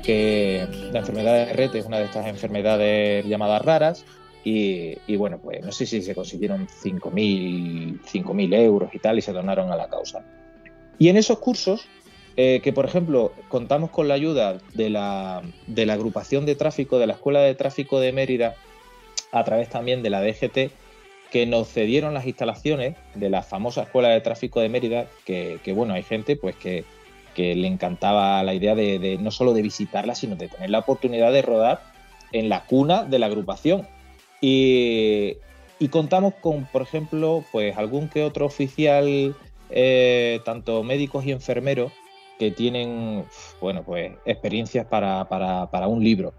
[0.00, 4.04] Que la enfermedad de Red es una de estas enfermedades llamadas raras
[4.44, 9.22] y, y bueno, pues no sé si se consiguieron 5.000 5.000 euros y tal y
[9.22, 10.24] se donaron a la causa.
[10.98, 11.86] Y en esos cursos,
[12.36, 16.98] eh, que por ejemplo contamos con la ayuda de la, de la agrupación de tráfico,
[16.98, 18.54] de la Escuela de Tráfico de Mérida,
[19.32, 20.70] a través también de la DGT,
[21.30, 25.72] que nos cedieron las instalaciones de la famosa Escuela de Tráfico de Mérida, que, que,
[25.72, 26.84] bueno, hay gente pues que,
[27.34, 31.32] que le encantaba la idea de, no solo de visitarla, sino de tener la oportunidad
[31.32, 31.82] de rodar
[32.32, 33.86] en la cuna de la agrupación.
[34.40, 35.36] Y,
[35.90, 39.34] contamos con, por ejemplo, pues algún que otro oficial,
[39.70, 41.92] eh, tanto médicos y enfermeros,
[42.38, 43.24] que tienen,
[43.60, 46.32] bueno, pues experiencias para, para, para un libro.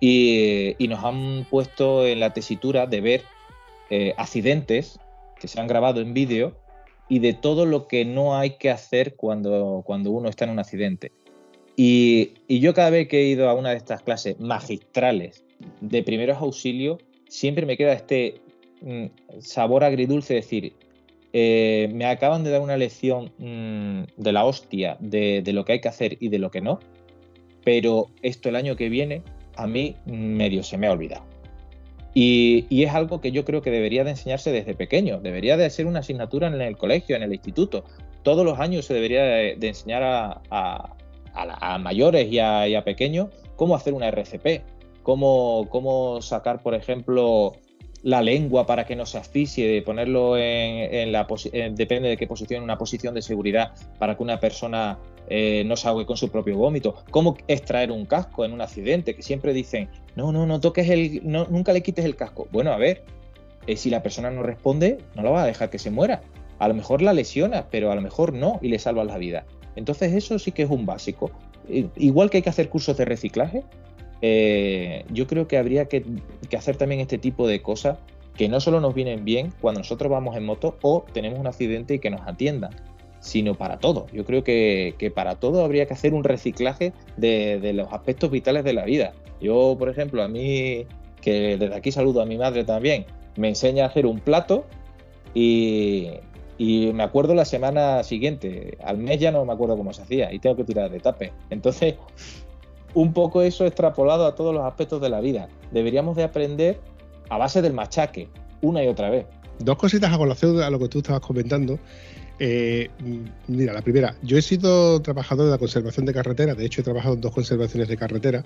[0.00, 3.22] Y, y, nos han puesto en la tesitura de ver
[3.90, 5.00] eh, accidentes
[5.40, 6.56] que se han grabado en vídeo
[7.08, 10.58] y de todo lo que no hay que hacer cuando, cuando uno está en un
[10.58, 11.12] accidente.
[11.76, 15.44] Y, y, yo cada vez que he ido a una de estas clases magistrales
[15.80, 16.98] de primeros auxilios,
[17.28, 18.40] siempre me queda este
[18.82, 19.06] mm,
[19.40, 20.72] sabor agridulce de decir,
[21.32, 25.72] eh, me acaban de dar una lección mmm, de la hostia de, de, lo que
[25.72, 26.80] hay que hacer y de lo que no,
[27.64, 29.22] pero esto el año que viene
[29.56, 31.27] a mí medio se me ha olvidado.
[32.20, 35.86] Y, es algo que yo creo que debería de enseñarse desde pequeño, debería de ser
[35.86, 37.84] una asignatura en el colegio, en el instituto.
[38.24, 40.96] Todos los años se debería de, enseñar a, a,
[41.32, 44.64] a, a mayores y, y a, pequeños cómo hacer una RCP,
[45.04, 47.52] cómo, cómo sacar, por ejemplo,
[48.02, 52.16] la lengua para que no se asfixie, de ponerlo en, en la en, depende de
[52.16, 56.16] qué posición, una posición de seguridad para que una persona eh, no se ahogue con
[56.16, 60.46] su propio vómito, cómo extraer un casco en un accidente, que siempre dicen, no, no,
[60.46, 62.48] no toques el, no, nunca le quites el casco.
[62.50, 63.04] Bueno, a ver,
[63.66, 66.22] eh, si la persona no responde, no la vas a dejar que se muera.
[66.58, 69.44] A lo mejor la lesiona, pero a lo mejor no y le salvas la vida.
[69.76, 71.30] Entonces eso sí que es un básico.
[71.68, 73.64] Eh, igual que hay que hacer cursos de reciclaje,
[74.22, 76.04] eh, yo creo que habría que,
[76.56, 77.98] hacer también este tipo de cosas
[78.36, 81.94] que no solo nos vienen bien cuando nosotros vamos en moto o tenemos un accidente
[81.94, 82.70] y que nos atiendan,
[83.20, 84.06] sino para todo.
[84.12, 88.64] Yo creo que, para todo habría que hacer un reciclaje de, de los aspectos vitales
[88.64, 89.12] de la vida.
[89.40, 90.86] Yo, por ejemplo, a mí,
[91.20, 93.06] que desde aquí saludo a mi madre también,
[93.36, 94.66] me enseña a hacer un plato
[95.34, 96.10] y,
[96.58, 100.32] y me acuerdo la semana siguiente, al mes ya no me acuerdo cómo se hacía
[100.32, 101.32] y tengo que tirar de tape.
[101.50, 101.94] Entonces,
[102.94, 105.48] un poco eso extrapolado a todos los aspectos de la vida.
[105.72, 106.80] Deberíamos de aprender
[107.28, 108.28] a base del machaque,
[108.62, 109.26] una y otra vez.
[109.58, 111.78] Dos cositas a colación a lo que tú estabas comentando.
[112.38, 112.88] Eh,
[113.48, 116.84] mira, la primera, yo he sido trabajador de la conservación de carretera, de hecho he
[116.84, 118.44] trabajado en dos conservaciones de carretera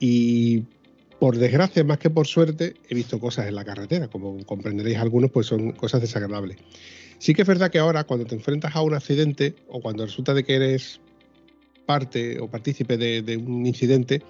[0.00, 0.64] y
[1.20, 5.30] por desgracia, más que por suerte, he visto cosas en la carretera, como comprenderéis algunos,
[5.30, 6.58] pues son cosas desagradables.
[7.18, 10.34] Sí que es verdad que ahora cuando te enfrentas a un accidente o cuando resulta
[10.34, 11.00] de que eres
[11.84, 14.22] parte o partícipe de, un incidente,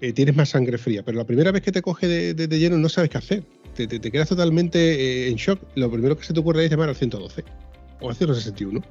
[0.00, 2.88] eh, tienes más sangre fría, pero la primera vez que te coge de, lleno no
[2.88, 3.44] sabes qué hacer.
[3.74, 5.60] Te, quedas totalmente eh, en shock.
[5.76, 7.44] Lo primero que se te ocurre es llamar al 112
[8.00, 8.82] o al 061.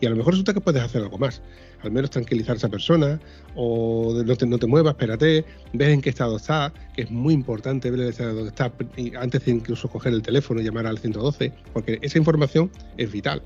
[0.00, 1.42] Y a lo mejor resulta que puedes hacer algo más.
[1.82, 3.20] Al menos tranquilizar a esa persona,
[3.54, 8.00] o no te, muevas, espérate, ves en qué estado está, que es muy importante ver
[8.00, 8.72] el estado donde está,
[9.20, 13.42] antes de incluso coger el teléfono y llamar al 112, porque esa información es vital.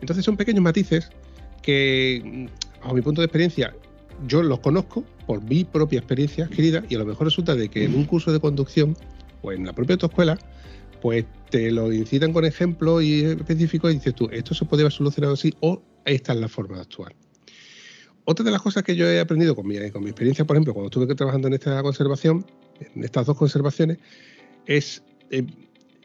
[0.00, 1.10] Entonces son pequeños matices
[1.62, 2.48] que,
[2.82, 3.74] a mi punto de experiencia,
[4.26, 7.84] yo los conozco por mi propia experiencia adquirida y a lo mejor resulta de que
[7.84, 8.96] en un curso de conducción
[9.42, 10.38] o en la propia autoescuela,
[11.00, 14.92] pues te lo incitan con ejemplos y específicos y dices tú, esto se puede haber
[14.92, 17.14] solucionado así o esta es la forma de actuar.
[18.24, 20.74] Otra de las cosas que yo he aprendido con mi, con mi experiencia, por ejemplo,
[20.74, 22.44] cuando estuve trabajando en esta conservación,
[22.94, 23.98] en estas dos conservaciones,
[24.66, 25.46] es, eh,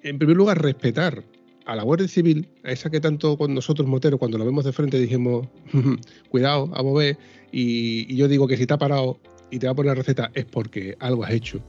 [0.03, 1.24] en primer lugar, respetar
[1.66, 4.74] a la Guardia Civil, a esa que tanto con nosotros moteros, cuando lo vemos de
[4.74, 5.47] frente, dijimos,
[6.30, 7.18] cuidado, a mover,
[7.51, 9.20] y, yo digo que si te ha parado
[9.51, 11.61] y te va a poner la receta es porque algo has hecho.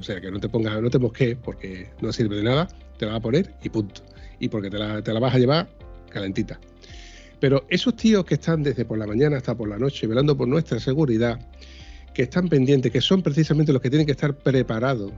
[0.00, 2.68] O sea, que no te pongas, no te mosques porque no sirve de nada,
[2.98, 4.02] te la va a poner y punto.
[4.40, 5.68] Y porque te la, te la vas a llevar
[6.10, 6.58] calentita.
[7.40, 10.48] Pero esos tíos que están desde por la mañana hasta por la noche velando por
[10.48, 11.38] nuestra seguridad,
[12.14, 15.12] que están pendientes, que son precisamente los que tienen que estar preparados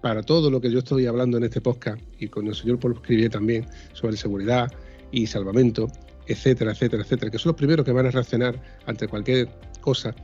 [0.00, 2.94] para todo lo que yo estoy hablando en este podcast y con el señor Paul
[2.94, 4.70] escribí también sobre seguridad
[5.12, 5.88] y salvamento,
[6.26, 9.48] etcétera, etcétera, etcétera, que son los primeros que van a reaccionar ante cualquier
[9.80, 10.14] cosa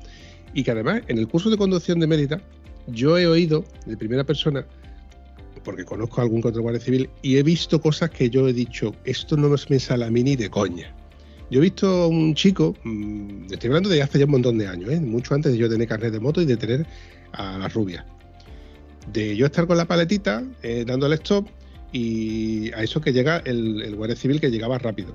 [0.54, 2.40] y que además en el curso de conducción de Mérida
[2.86, 4.64] yo he oído de primera persona
[5.64, 8.94] porque conozco a algún otro guardia civil y he visto cosas que yo he dicho,
[9.04, 10.94] esto no me sale a mí ni de coña.
[11.50, 14.68] Yo he visto a un chico, mmm, estoy hablando de hace ya un montón de
[14.68, 15.00] años, ¿eh?
[15.00, 16.86] mucho antes de yo tener carnet de moto y de tener
[17.32, 18.06] a la rubia.
[19.12, 21.46] De yo estar con la paletita, eh, dando el stop
[21.92, 25.14] y a eso que llega el, el guardia civil que llegaba rápido.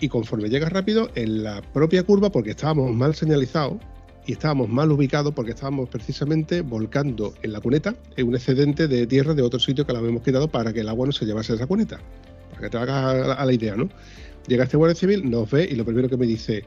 [0.00, 3.78] Y conforme llega rápido, en la propia curva, porque estábamos mal señalizados,
[4.26, 9.06] y estábamos mal ubicados porque estábamos precisamente volcando en la cuneta en un excedente de
[9.06, 11.52] tierra de otro sitio que la habíamos quitado para que el agua no se llevase
[11.52, 12.00] a esa cuneta.
[12.50, 13.88] Para que te hagas a la idea, ¿no?
[14.46, 16.64] Llega este guardia civil, nos ve y lo primero que me dice,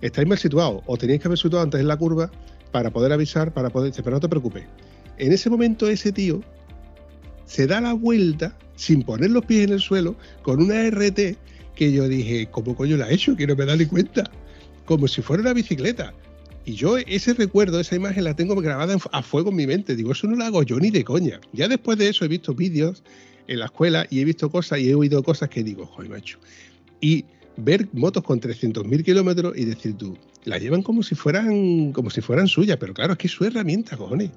[0.00, 2.30] estáis mal situados o tenéis que haber situado antes en la curva
[2.70, 3.90] para poder avisar, para poder...
[3.90, 4.64] Dice, pero no te preocupes.
[5.18, 6.40] En ese momento ese tío
[7.46, 11.36] se da la vuelta sin poner los pies en el suelo con una RT
[11.74, 13.36] que yo dije, ¿cómo coño la ha hecho?
[13.36, 14.30] Que no me da ni cuenta.
[14.84, 16.14] Como si fuera una bicicleta.
[16.64, 19.96] Y yo ese recuerdo, esa imagen la tengo grabada a fuego en mi mente.
[19.96, 21.40] Digo, eso no lo hago yo ni de coña.
[21.52, 23.02] Ya después de eso he visto vídeos
[23.48, 26.38] en la escuela y he visto cosas y he oído cosas que digo, joder, macho.
[27.00, 27.24] Y
[27.56, 32.20] ver motos con 300.000 kilómetros y decir tú, la llevan como si fueran como si
[32.20, 34.30] fueran suyas, pero claro, es que es su herramienta, cojones.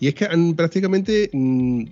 [0.00, 1.84] Y es que han prácticamente mmm,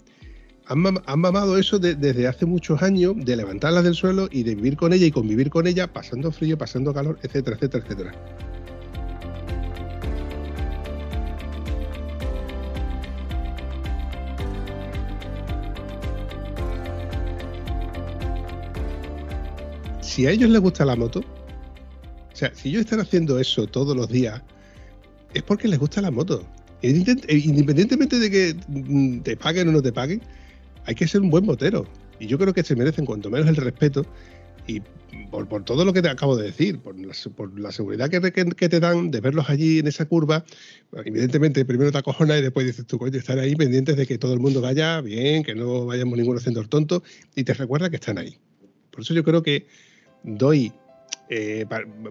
[0.66, 4.54] han, han, mamado eso de, desde hace muchos años, de levantarla del suelo y de
[4.54, 8.12] vivir con ella y convivir con ella, pasando frío, pasando calor, etcétera, etcétera, etcétera.
[20.12, 23.96] si a ellos les gusta la moto, o sea, si ellos están haciendo eso todos
[23.96, 24.42] los días,
[25.32, 26.44] es porque les gusta la moto.
[26.82, 30.20] Independientemente de que te paguen o no te paguen,
[30.84, 31.86] hay que ser un buen motero.
[32.18, 34.06] Y yo creo que se merecen cuanto menos el respeto
[34.66, 34.80] y
[35.30, 36.96] por, todo lo que te acabo de decir, por
[37.58, 38.20] la, seguridad que,
[38.68, 40.44] te dan de verlos allí en esa curva,
[41.04, 44.34] evidentemente primero te acojona y después dices tú, coño, estar ahí pendientes de que todo
[44.34, 47.02] el mundo vaya bien, que no vayamos ninguno haciendo el tonto
[47.34, 48.38] y te recuerda que están ahí.
[48.90, 49.66] Por eso yo creo que
[50.22, 50.72] doy,
[51.34, 51.64] eh,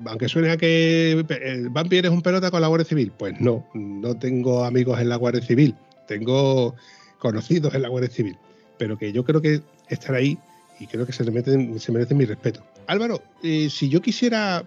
[0.06, 3.64] aunque suene a que eh, Vampir es un pelota con la Guardia Civil, pues no,
[3.76, 5.76] no tengo amigos en la Guardia Civil,
[6.08, 6.74] tengo
[7.20, 8.36] conocidos en la Guardia Civil,
[8.80, 10.40] pero que yo creo que estar ahí
[10.80, 12.64] y creo que se, merecen, se merecen mi respeto.
[12.88, 14.66] Álvaro, eh, si yo quisiera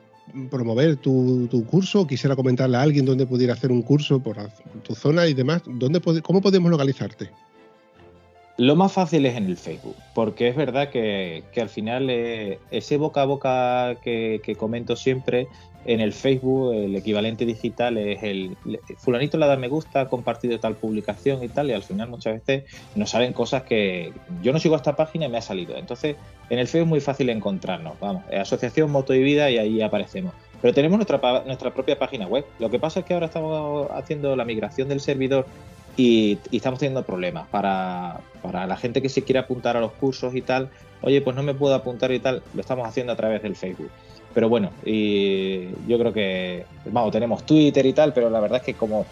[0.51, 4.37] promover tu, tu, curso, quisiera comentarle a alguien dónde pudiera hacer un curso por
[4.85, 7.29] tu zona y demás, ¿dónde, ¿cómo podemos localizarte?
[8.57, 12.61] Lo más fácil es en el Facebook, porque es verdad que, que al final eh,
[12.71, 15.49] ese boca a boca que, que comento siempre
[15.87, 18.57] en el Facebook, el equivalente digital es el
[18.99, 22.35] fulanito le da me gusta, ha compartido tal publicación y tal, y al final muchas
[22.35, 25.77] veces nos salen cosas que yo no sigo esta página y me ha salido.
[25.77, 26.17] Entonces,
[26.49, 30.33] en el Facebook es muy fácil encontrarnos, vamos, Asociación Moto y Vida y ahí aparecemos.
[30.63, 32.47] Pero tenemos nuestra, nuestra propia página web.
[32.59, 35.47] Lo que pasa es que ahora estamos haciendo la migración del servidor
[35.97, 39.93] y, y estamos teniendo problemas para, para la gente que se quiere apuntar a los
[39.93, 40.71] cursos y tal.
[41.03, 42.43] Oye, pues no me puedo apuntar y tal.
[42.55, 43.91] Lo estamos haciendo a través del Facebook.
[44.35, 48.65] Pero bueno, y yo creo que, vamos, tenemos Twitter y tal, pero la verdad es
[48.65, 49.07] que como,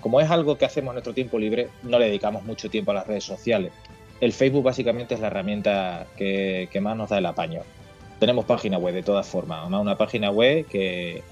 [0.00, 2.94] como es algo que hacemos en nuestro tiempo libre, no le dedicamos mucho tiempo a
[2.94, 3.72] las redes sociales.
[4.20, 7.62] El Facebook básicamente es la herramienta que, que más nos da el apaño.
[8.18, 11.22] Tenemos página web de todas formas, además una página web que,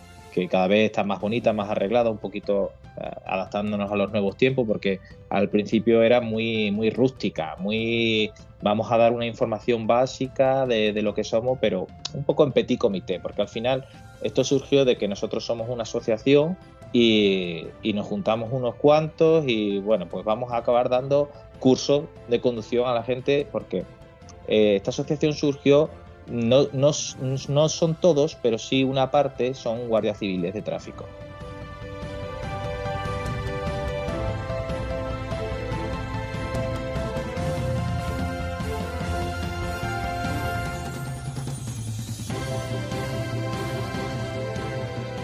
[0.43, 4.37] que cada vez está más bonita, más arreglada, un poquito eh, adaptándonos a los nuevos
[4.37, 8.31] tiempos, porque al principio era muy, muy rústica, muy
[8.61, 12.79] vamos a dar una información básica de, lo que somos, pero un poco en petit
[12.79, 13.87] comité, porque al final
[14.23, 16.59] esto surgió de que nosotros somos una asociación
[16.93, 21.31] y, y nos juntamos unos cuantos y bueno, pues vamos a acabar dando
[21.61, 23.85] cursos de conducción a la gente porque
[24.49, 25.89] eh, esta asociación surgió,
[26.27, 26.91] no, no,
[27.49, 31.07] no son todos, pero sí una parte son guardias civiles de tráfico.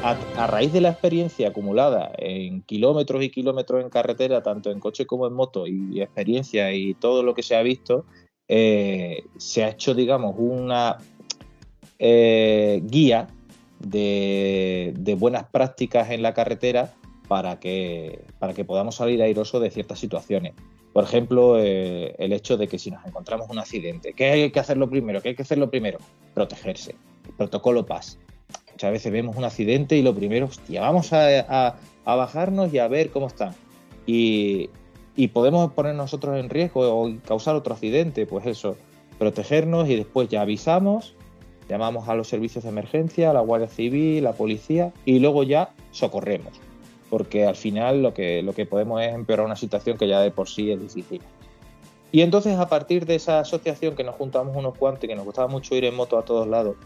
[0.03, 4.81] a, a raíz de la experiencia acumulada en kilómetros y kilómetros en carretera, tanto en
[4.81, 8.05] coche como en moto, y experiencia y todo lo que se ha visto,
[8.55, 10.99] eh, se ha hecho, digamos, una
[11.99, 13.29] eh, guía
[13.81, 16.93] de, buenas prácticas en la carretera
[17.29, 20.53] para que, para que podamos salir airosos de ciertas situaciones.
[20.93, 24.61] Por ejemplo, eh, el hecho de que si nos encontramos un accidente, ¿qué hay que
[24.61, 25.23] hacerlo primero?
[25.23, 25.99] ¿Qué hay que hacerlo primero?
[26.35, 26.95] Protegerse.
[27.39, 28.19] Protocolo PAS.
[28.73, 32.79] Muchas veces vemos un accidente y lo primero, hostia, vamos a, a- a bajarnos y
[32.81, 33.55] a ver cómo están.
[34.07, 34.69] Y,
[35.17, 38.77] y podemos poner nosotros en riesgo o causar otro accidente, pues eso,
[39.19, 41.15] protegernos y después ya avisamos,
[41.69, 45.75] llamamos a los servicios de emergencia, a la Guardia Civil, la policía y luego ya
[45.91, 46.53] socorremos.
[47.11, 50.31] Porque al final lo que, lo que podemos es empeorar una situación que ya de
[50.31, 51.21] por sí es difícil.
[52.11, 55.25] Y entonces a partir de esa asociación que nos juntamos unos cuantos y que nos
[55.25, 56.77] gustaba mucho ir en moto a todos lados,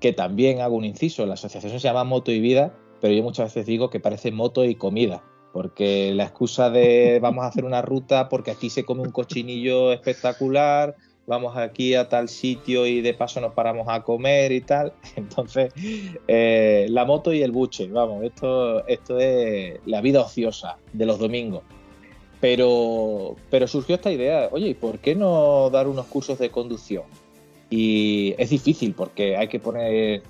[0.00, 3.54] que también hago un inciso, la asociación se llama Moto y Vida, pero yo muchas
[3.54, 5.22] veces digo que parece moto y comida,
[5.52, 9.92] porque la excusa de vamos a hacer una ruta porque aquí se come un cochinillo
[9.92, 10.94] espectacular,
[11.26, 15.72] vamos aquí a tal sitio y de paso nos paramos a comer y tal, entonces
[16.26, 21.18] eh, la moto y el buche, vamos, esto, esto es la vida ociosa de los
[21.18, 21.62] domingos.
[22.40, 27.02] Pero, pero surgió esta idea, oye, ¿y por qué no dar unos cursos de conducción?
[27.68, 30.22] Y es difícil porque hay que poner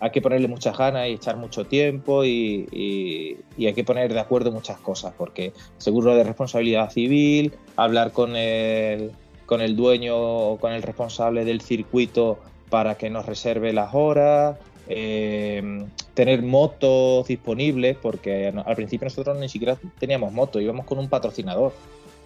[0.00, 4.52] hay que ponerle muchas ganas y echar mucho tiempo y, hay que poner de acuerdo
[4.52, 9.12] muchas cosas porque seguro de responsabilidad civil, hablar con el,
[9.46, 12.38] con el dueño o con el responsable del circuito
[12.70, 14.56] para que nos reserve las horas,
[14.88, 15.84] eh,
[16.14, 21.72] tener motos disponibles porque al principio nosotros ni siquiera teníamos moto, íbamos con un patrocinador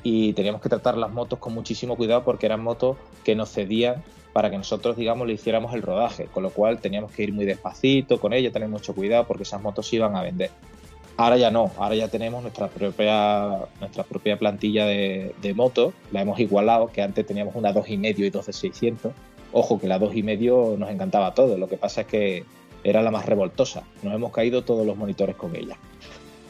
[0.03, 4.03] y teníamos que tratar las motos con muchísimo cuidado porque eran motos que nos cedían
[4.33, 7.45] para que nosotros, digamos, le hiciéramos el rodaje, con lo cual teníamos que ir muy
[7.45, 10.51] despacito con ella, tener mucho cuidado porque esas motos se iban a vender.
[11.19, 16.23] Ahora ya no, ahora ya tenemos nuestra propia, nuestra propia plantilla de, de motos, la
[16.23, 19.13] hemos igualado, que antes teníamos una 2,5 y dos de 600.
[19.53, 22.45] Ojo que la 2,5 nos encantaba a todos, lo que pasa es que
[22.85, 25.77] era la más revoltosa, nos hemos caído todos los monitores con ella.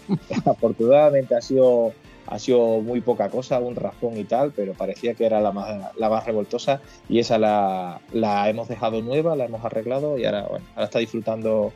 [0.44, 1.92] Afortunadamente ha sido,
[2.26, 5.96] ha sido muy poca cosa, un raspón y tal, pero parecía que era la más,
[5.96, 10.46] la más revoltosa y esa la, la hemos dejado nueva, la hemos arreglado y ahora,
[10.48, 11.72] bueno, ahora está disfrutando,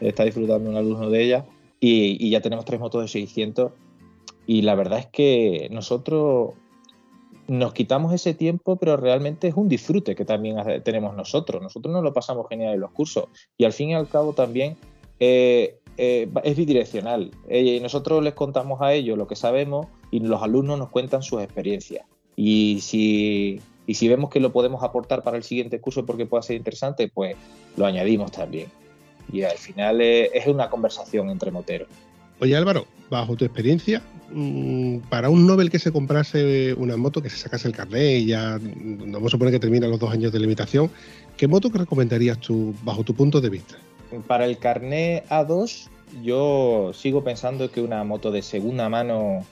[0.00, 1.44] está disfrutando un alumno de ella
[1.80, 3.72] y, y ya tenemos tres motos de 600
[4.46, 6.54] y la verdad es que nosotros
[7.50, 11.60] nos quitamos ese tiempo, pero realmente es un disfrute que también tenemos nosotros.
[11.60, 13.24] Nosotros nos lo pasamos genial en los cursos
[13.58, 14.76] y al fin y al cabo también
[15.18, 17.30] eh, eh, es bidireccional.
[17.48, 21.42] Eh, nosotros les contamos a ellos lo que sabemos y los alumnos nos cuentan sus
[21.42, 22.06] experiencias.
[22.36, 26.42] Y si, y si vemos que lo podemos aportar para el siguiente curso porque pueda
[26.42, 27.36] ser interesante, pues
[27.76, 28.68] lo añadimos también.
[29.32, 31.88] Y al final eh, es una conversación entre moteros.
[32.40, 37.28] Oye Álvaro, bajo tu experiencia, mm, para un Nobel que se comprase una moto, que
[37.28, 40.32] se sacase el carnet y ya mm, vamos a suponer que termina los dos años
[40.32, 40.90] de limitación,
[41.36, 43.76] ¿qué moto que recomendarías tú bajo tu punto de vista?
[44.26, 45.88] Para el carnet A2,
[46.22, 49.44] yo sigo pensando que una moto de segunda mano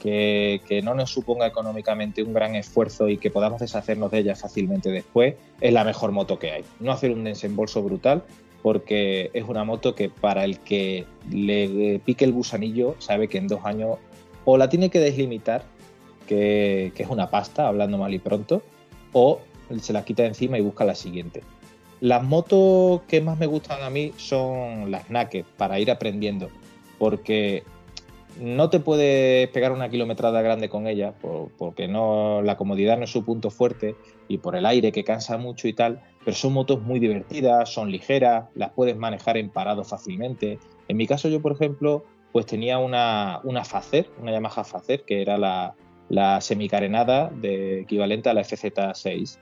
[0.00, 4.36] que, que no nos suponga económicamente un gran esfuerzo y que podamos deshacernos de ella
[4.36, 6.64] fácilmente después, es la mejor moto que hay.
[6.80, 8.22] No hacer un desembolso brutal,
[8.62, 13.48] porque es una moto que para el que le pique el gusanillo sabe que en
[13.48, 13.98] dos años
[14.44, 15.64] o la tiene que deslimitar,
[16.26, 18.62] que, que es una pasta, hablando mal y pronto,
[19.12, 19.40] o
[19.80, 21.42] se la quita encima y busca la siguiente.
[22.02, 26.50] Las motos que más me gustan a mí son las naked, para ir aprendiendo,
[26.98, 27.62] porque
[28.40, 33.04] no te puedes pegar una kilometrada grande con ella, por- porque no, la comodidad no
[33.04, 33.94] es su punto fuerte
[34.26, 37.92] y por el aire que cansa mucho y tal, pero son motos muy divertidas, son
[37.92, 40.58] ligeras, las puedes manejar en parado fácilmente.
[40.88, 45.22] En mi caso yo, por ejemplo, pues tenía una, una Facer, una Yamaha Facer, que
[45.22, 45.76] era la,
[46.08, 49.38] la semicarenada de, equivalente a la FZ6.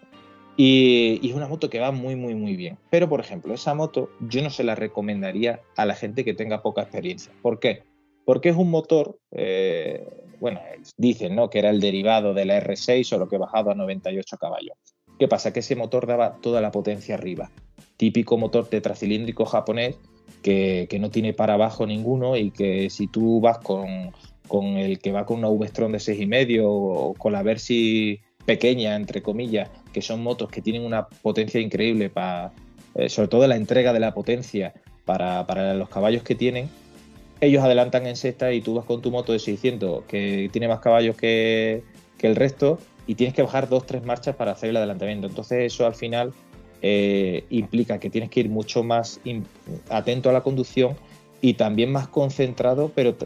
[0.62, 2.76] Y, y es una moto que va muy, muy, muy bien.
[2.90, 6.60] Pero, por ejemplo, esa moto yo no se la recomendaría a la gente que tenga
[6.60, 7.32] poca experiencia.
[7.40, 7.82] ¿Por qué?
[8.26, 10.06] Porque es un motor, eh,
[10.38, 10.60] bueno,
[10.98, 11.48] dicen ¿no?
[11.48, 14.76] que era el derivado de la R6, solo que bajado a 98 caballos.
[15.18, 15.54] ¿Qué pasa?
[15.54, 17.50] Que ese motor daba toda la potencia arriba.
[17.96, 19.96] Típico motor tetracilíndrico japonés
[20.42, 24.12] que, que no tiene para abajo ninguno y que si tú vas con,
[24.46, 29.22] con el que va con una V-Strom de 6,5 o con la Versi pequeña, entre
[29.22, 32.52] comillas, que son motos que tienen una potencia increíble, para,
[32.94, 34.74] eh, sobre todo la entrega de la potencia
[35.04, 36.68] para, para los caballos que tienen,
[37.40, 40.80] ellos adelantan en sexta y tú vas con tu moto de 600 que tiene más
[40.80, 41.82] caballos que,
[42.18, 45.26] que el resto y tienes que bajar dos, tres marchas para hacer el adelantamiento.
[45.26, 46.32] Entonces eso al final
[46.82, 49.20] eh, implica que tienes que ir mucho más
[49.88, 50.96] atento a la conducción
[51.40, 53.16] y también más concentrado, pero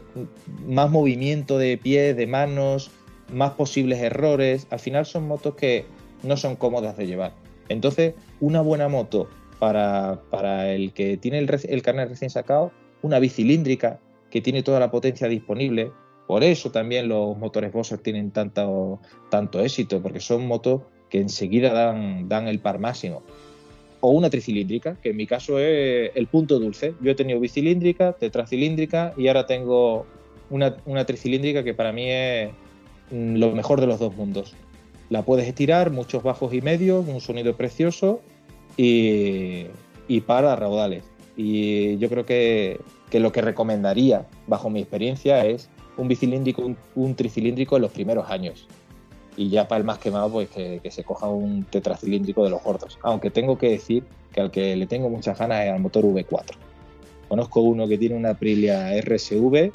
[0.65, 2.91] más movimiento de pies, de manos,
[3.33, 4.67] más posibles errores.
[4.69, 5.85] Al final son motos que
[6.23, 7.33] no son cómodas de llevar.
[7.69, 13.19] Entonces, una buena moto para, para el que tiene el, el carnet recién sacado, una
[13.19, 13.99] bicilíndrica
[14.29, 15.91] que tiene toda la potencia disponible.
[16.27, 18.99] Por eso también los motores Bosser tienen tanto,
[19.29, 23.21] tanto éxito, porque son motos que enseguida dan, dan el par máximo.
[24.01, 26.93] O una tricilíndrica, que en mi caso es el punto dulce.
[27.01, 30.05] Yo he tenido bicilíndrica, tetracilíndrica y ahora tengo
[30.49, 32.49] una, una tricilíndrica que para mí es
[33.11, 34.55] mm, lo mejor de los dos mundos.
[35.09, 38.21] La puedes estirar, muchos bajos y medios, un sonido precioso
[38.77, 39.67] y,
[40.07, 41.03] y para raudales.
[41.37, 42.79] Y yo creo que,
[43.09, 47.91] que lo que recomendaría, bajo mi experiencia, es un bicilíndrico, un, un tricilíndrico en los
[47.91, 48.67] primeros años.
[49.37, 52.63] Y ya para el más quemado, pues que, que se coja un tetracilíndrico de los
[52.63, 52.97] gordos.
[53.03, 56.55] Aunque tengo que decir que al que le tengo muchas ganas es al motor V4.
[57.35, 59.69] Conozco uno que tiene una Aprilia RSV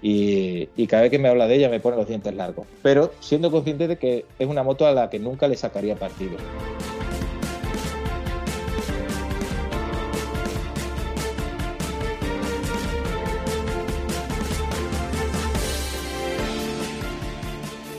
[0.00, 2.66] y, cada vez que me habla de ella me pone los dientes largos.
[2.82, 6.38] Pero siendo consciente de que es una moto a la que nunca le sacaría partido.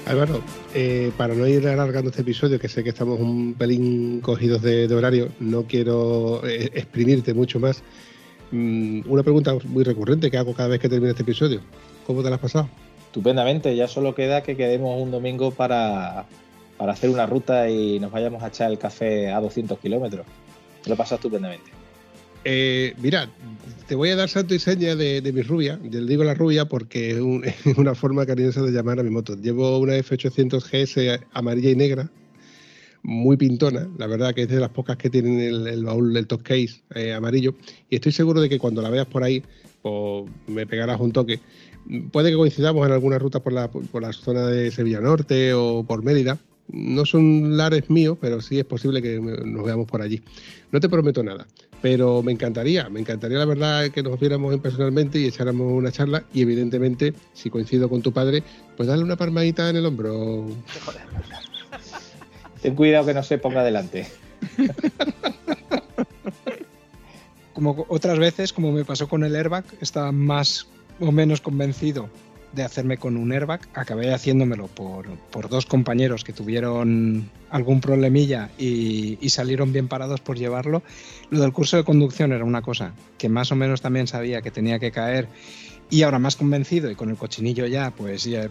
[0.07, 0.41] Álvaro,
[0.73, 4.87] eh, para no ir alargando este episodio, que sé que estamos un pelín cogidos de,
[4.87, 7.83] de horario, no quiero eh, exprimirte mucho más.
[8.53, 11.59] Mm, una pregunta muy recurrente que hago cada vez que termina este episodio.
[12.05, 12.69] ¿Cómo te la has pasado?
[13.07, 16.25] Estupendamente, ya solo queda que quedemos un domingo para,
[16.77, 20.25] para hacer una ruta y nos vayamos a echar el café a 200 kilómetros.
[20.83, 21.71] Me Lo he pasado estupendamente.
[22.45, 23.27] Eh, mira,
[23.87, 25.79] te voy a dar santo y seña de, de mi rubia.
[25.81, 29.09] Le digo la rubia porque es, un- es una forma cariñosa de llamar a mi
[29.09, 29.35] moto.
[29.35, 32.09] Llevo una F800 GS amarilla y negra,
[33.03, 33.87] muy pintona.
[33.97, 37.13] La verdad que es de las pocas que tienen el, baúl del top case eh,
[37.13, 37.53] amarillo.
[37.89, 39.43] Y estoy seguro de que cuando la veas por ahí,
[39.81, 41.39] pues me pegarás un toque.
[42.11, 45.83] Puede que coincidamos en alguna ruta por la, por la zona de Sevilla Norte o
[45.83, 46.39] por Mérida.
[46.69, 50.21] No son lares míos, pero sí es posible que nos veamos por allí.
[50.71, 51.45] No te prometo nada,
[51.81, 55.91] pero me encantaría, me encantaría la verdad que nos viéramos en personalmente y echáramos una
[55.91, 58.43] charla y evidentemente, si coincido con tu padre,
[58.77, 60.47] pues darle una palmadita en el hombro.
[62.63, 64.07] Ten cuidado que no se ponga delante.
[67.51, 70.67] Como otras veces, como me pasó con el airbag, estaba más
[71.01, 72.09] o menos convencido
[72.53, 73.59] de hacerme con un airbag.
[73.73, 80.21] Acabé haciéndomelo por, por dos compañeros que tuvieron algún problemilla y, y salieron bien parados
[80.21, 80.83] por llevarlo.
[81.31, 84.51] Lo del curso de conducción era una cosa que más o menos también sabía que
[84.51, 85.27] tenía que caer.
[85.93, 88.49] Y ahora más convencido y con el cochinillo ya, pues ya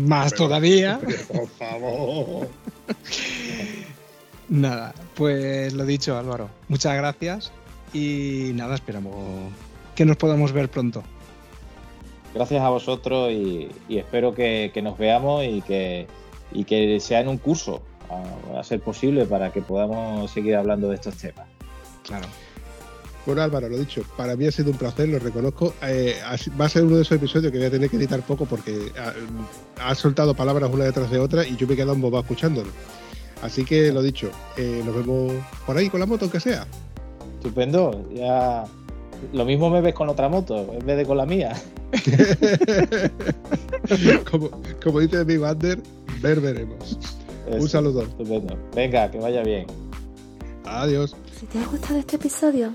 [0.00, 0.98] más todavía.
[1.32, 2.48] Por favor.
[4.48, 6.50] Nada, pues lo dicho, Álvaro.
[6.66, 7.52] Muchas gracias
[7.92, 9.14] y nada, esperamos
[9.94, 11.04] que nos podamos ver pronto.
[12.34, 16.08] Gracias a vosotros y, y espero que, que nos veamos y que,
[16.50, 17.80] y que sea en un curso,
[18.10, 21.46] a, a ser posible, para que podamos seguir hablando de estos temas.
[22.02, 22.26] Claro.
[23.26, 25.74] Bueno, Álvaro, lo dicho, para mí ha sido un placer, lo reconozco.
[25.82, 26.14] Eh,
[26.58, 28.92] va a ser uno de esos episodios que voy a tener que editar poco porque
[28.96, 32.70] ha, ha soltado palabras una detrás de otra y yo me he quedado embobado escuchándolo.
[33.42, 35.32] Así que lo dicho, eh, nos vemos
[35.66, 36.66] por ahí con la moto, aunque sea.
[37.34, 38.08] Estupendo.
[38.12, 38.64] Ya.
[39.32, 41.52] Lo mismo me ves con otra moto en vez de con la mía.
[44.30, 44.50] como,
[44.82, 45.80] como dice mi Bander,
[46.20, 46.98] ver veremos.
[47.46, 48.02] Un Eso, saludo.
[48.02, 48.56] Estupendo.
[48.74, 49.66] Venga, que vaya bien.
[50.64, 51.14] Adiós.
[51.38, 52.74] Si te ha gustado este episodio,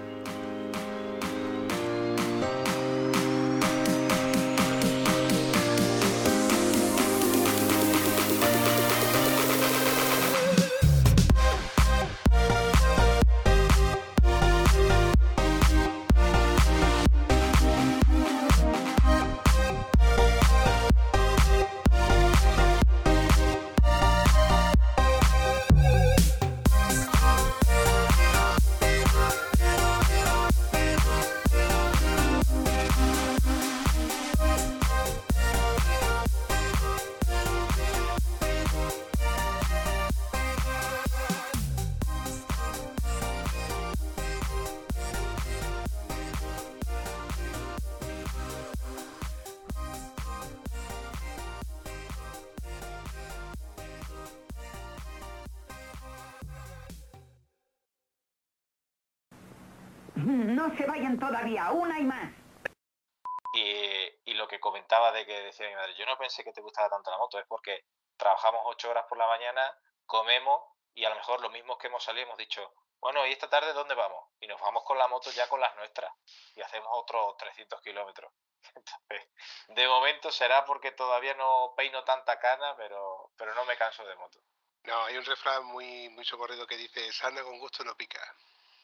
[66.31, 67.83] Pensé que te gustaba tanto la moto, es porque
[68.15, 70.61] trabajamos ocho horas por la mañana, comemos
[70.93, 73.73] y a lo mejor los mismos que hemos salido hemos dicho, bueno, ¿y esta tarde
[73.73, 74.29] dónde vamos?
[74.39, 76.13] Y nos vamos con la moto ya con las nuestras
[76.55, 78.31] y hacemos otros 300 kilómetros.
[78.75, 79.27] Entonces,
[79.67, 84.15] de momento será porque todavía no peino tanta cana, pero, pero no me canso de
[84.15, 84.39] moto.
[84.83, 88.21] No, hay un refrán muy, muy socorrido que dice, sana con gusto no pica.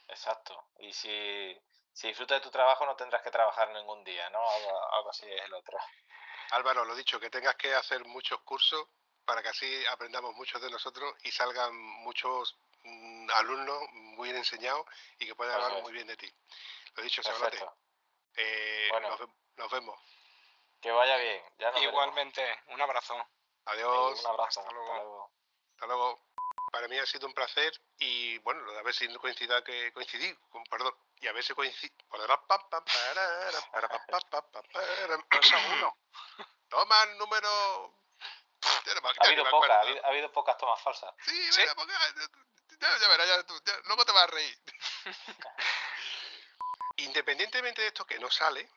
[0.09, 0.67] Exacto.
[0.79, 1.57] Y si,
[1.93, 4.39] si disfrutas de tu trabajo no tendrás que trabajar ningún día, ¿no?
[4.39, 5.77] Algo, algo así es el otro.
[6.51, 8.87] Álvaro, lo dicho, que tengas que hacer muchos cursos
[9.25, 14.85] para que así aprendamos muchos de nosotros y salgan muchos mm, alumnos muy bien enseñados
[15.19, 16.33] y que puedan hablar muy bien de ti.
[16.95, 17.77] Lo dicho, Sabrate, Perfecto.
[18.37, 19.09] eh, Bueno.
[19.09, 19.99] nos, ve- nos vemos.
[20.81, 21.41] Que vaya bien.
[21.57, 21.83] Ya nos veremos.
[21.93, 23.27] Igualmente, un abrazo.
[23.65, 24.19] Adiós.
[24.21, 24.59] Un abrazo.
[24.59, 25.31] Hasta Hasta luego.
[25.73, 26.21] Hasta luego.
[26.71, 29.91] Para mí ha sido un placer y bueno, lo de a ver si coincida que
[29.93, 31.53] coincidí, con, perdón, y a ver si
[35.73, 35.97] uno.
[36.69, 37.93] Toma el número.
[39.19, 41.13] Ha habido pocas, ha habido, ha habido pocas tomas falsas.
[41.25, 41.61] Sí, ¿Sí?
[41.61, 41.93] venga, porque-
[42.79, 44.59] ya, ya verás, ya tú, ya- luego te vas a reír.
[46.97, 48.69] Independientemente de esto que no sale,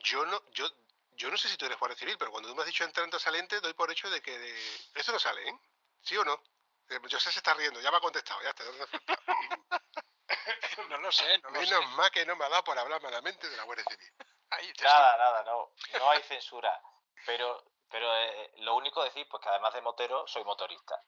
[0.00, 0.66] yo no, yo,
[1.12, 3.16] yo no sé si tú eres guardia civil, pero cuando tú me has dicho entrante
[3.16, 5.54] o saliente, doy por hecho de que de- esto no sale, ¿eh?
[6.02, 6.42] ¿Sí o no?
[6.88, 8.64] Eh, José se está riendo, ya me ha contestado, ya está.
[8.64, 9.06] falta.
[10.88, 11.66] No lo sé, no lo sé.
[11.66, 14.12] Menos mal que no me ha dado por hablar malamente de la Guardia Civil.
[14.50, 15.72] Ahí te Nada, nada, no.
[15.98, 16.80] No hay censura.
[17.26, 21.00] Pero, pero eh, lo único decir, pues que además de motero, soy motorista.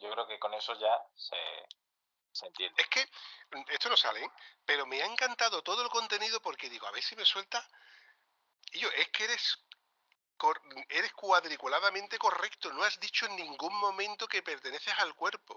[0.00, 1.36] Yo creo que con eso ya se,
[2.32, 2.82] se entiende.
[2.82, 3.04] Es que
[3.52, 4.30] mm, esto no sale, ¿eh?
[4.64, 7.66] pero me ha encantado todo el contenido porque digo, a ver si me suelta.
[8.72, 9.58] Y yo, es que eres,
[10.36, 15.56] cor- eres cuadriculadamente correcto, no has dicho en ningún momento que perteneces al cuerpo.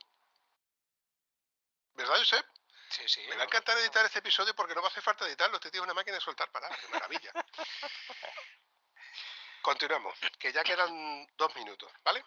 [1.95, 2.45] ¿Verdad, Josep?
[2.93, 3.21] Sí, sí.
[3.27, 5.59] Me va a encantar editar este episodio porque no va a hacer falta editarlo.
[5.59, 7.31] Tío es una máquina de soltar palabras, qué maravilla.
[9.63, 12.23] Continuamos, que ya quedan dos minutos, ¿vale?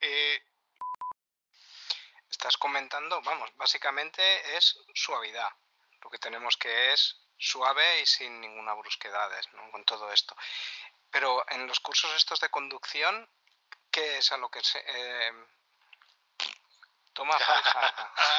[0.00, 0.42] Eh,
[2.30, 5.50] Estás comentando, vamos, básicamente es suavidad.
[6.02, 9.70] Lo que tenemos que es suave y sin ninguna brusquedades, ¿no?
[9.72, 10.36] Con todo esto.
[11.10, 13.28] Pero en los cursos estos de conducción,
[13.90, 14.82] ¿qué es a lo que se...
[14.86, 15.32] eh,
[17.18, 17.92] toma falsa.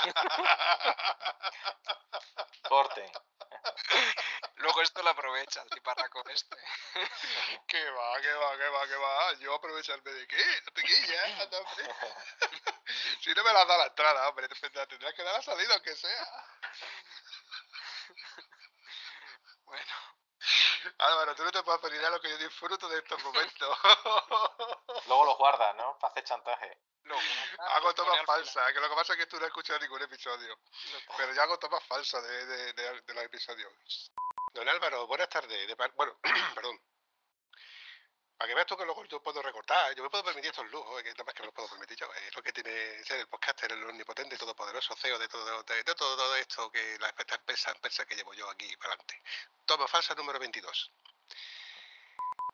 [2.69, 3.11] Corten.
[4.55, 6.55] Luego esto lo aprovecha el tiparraco este.
[7.67, 9.33] que va, que va, que va, que va.
[9.39, 11.93] Yo aprovecharme de qué, no te quilles, anda, hombre.
[13.21, 15.73] si no me la da la entrada, hombre, te tendrás tendrás que dar la salida
[15.73, 16.27] aunque sea.
[19.65, 19.93] Bueno,
[20.99, 23.77] Álvaro, tú no te puedes pedir a lo que yo disfruto de estos momentos.
[25.07, 25.97] Luego los guardas, ¿no?
[25.99, 26.77] Para hacer chantaje.
[27.03, 27.21] luego,
[27.75, 30.59] hago tomas falsas, que lo que pasa es que tú no has escuchado ningún episodio.
[31.17, 34.11] Pero yo hago tomas falsas de, de- de- de los episodios.
[34.53, 35.75] Don Álvaro, buenas tardes.
[35.95, 36.17] Bueno,
[36.55, 36.79] perdón.
[38.39, 40.97] Para que veas tú que luego yo puedo recortar, yo me puedo permitir estos lujos,
[41.01, 42.07] eh, que nada más que me los puedo permitir yo.
[42.13, 45.93] Es lo que tiene ser el podcaster, el omnipotente, todopoderoso CEO de todo, de, de
[45.93, 49.21] todo, todo esto que la esta empresa, empresa que llevo yo aquí para adelante.
[49.65, 50.89] Toma falsa número 22.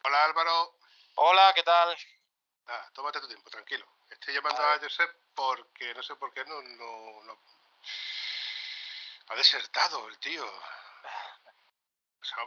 [0.05, 0.75] Hola Álvaro.
[1.17, 1.95] Hola, ¿qué tal?
[2.65, 3.85] Ah, tómate tu tiempo, tranquilo.
[4.09, 7.41] Estoy llamando a Josep porque no sé por qué no, no, no-
[9.27, 10.43] ha desertado el tío.
[12.21, 12.37] O sea,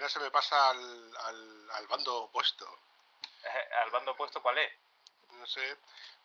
[0.00, 2.66] no se me pasa al, al, al bando opuesto.
[3.42, 4.72] Eh, ¿Al bando opuesto cuál es?
[5.30, 5.78] No sé,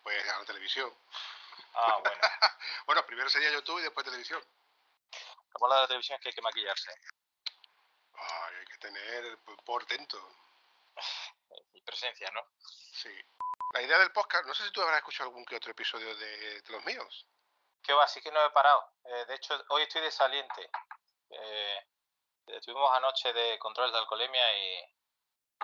[0.03, 0.91] pues a la televisión.
[1.73, 2.21] Ah, bueno.
[2.85, 4.43] Bueno, primero sería YouTube y después televisión.
[5.53, 6.91] Lo malo de la televisión es que hay que maquillarse.
[8.13, 10.17] Ay, hay que tener portento.
[11.73, 12.45] Y presencia, ¿no?
[12.93, 13.09] Sí.
[13.73, 16.61] La idea del podcast, no sé si tú habrás escuchado algún que otro episodio de,
[16.61, 17.25] de los míos.
[17.83, 18.07] ¿Qué va?
[18.07, 18.91] Sí que no he parado.
[19.05, 20.69] Eh, de hecho, hoy estoy de saliente.
[21.29, 21.85] Eh,
[22.57, 24.95] estuvimos anoche de control de alcoholemia y,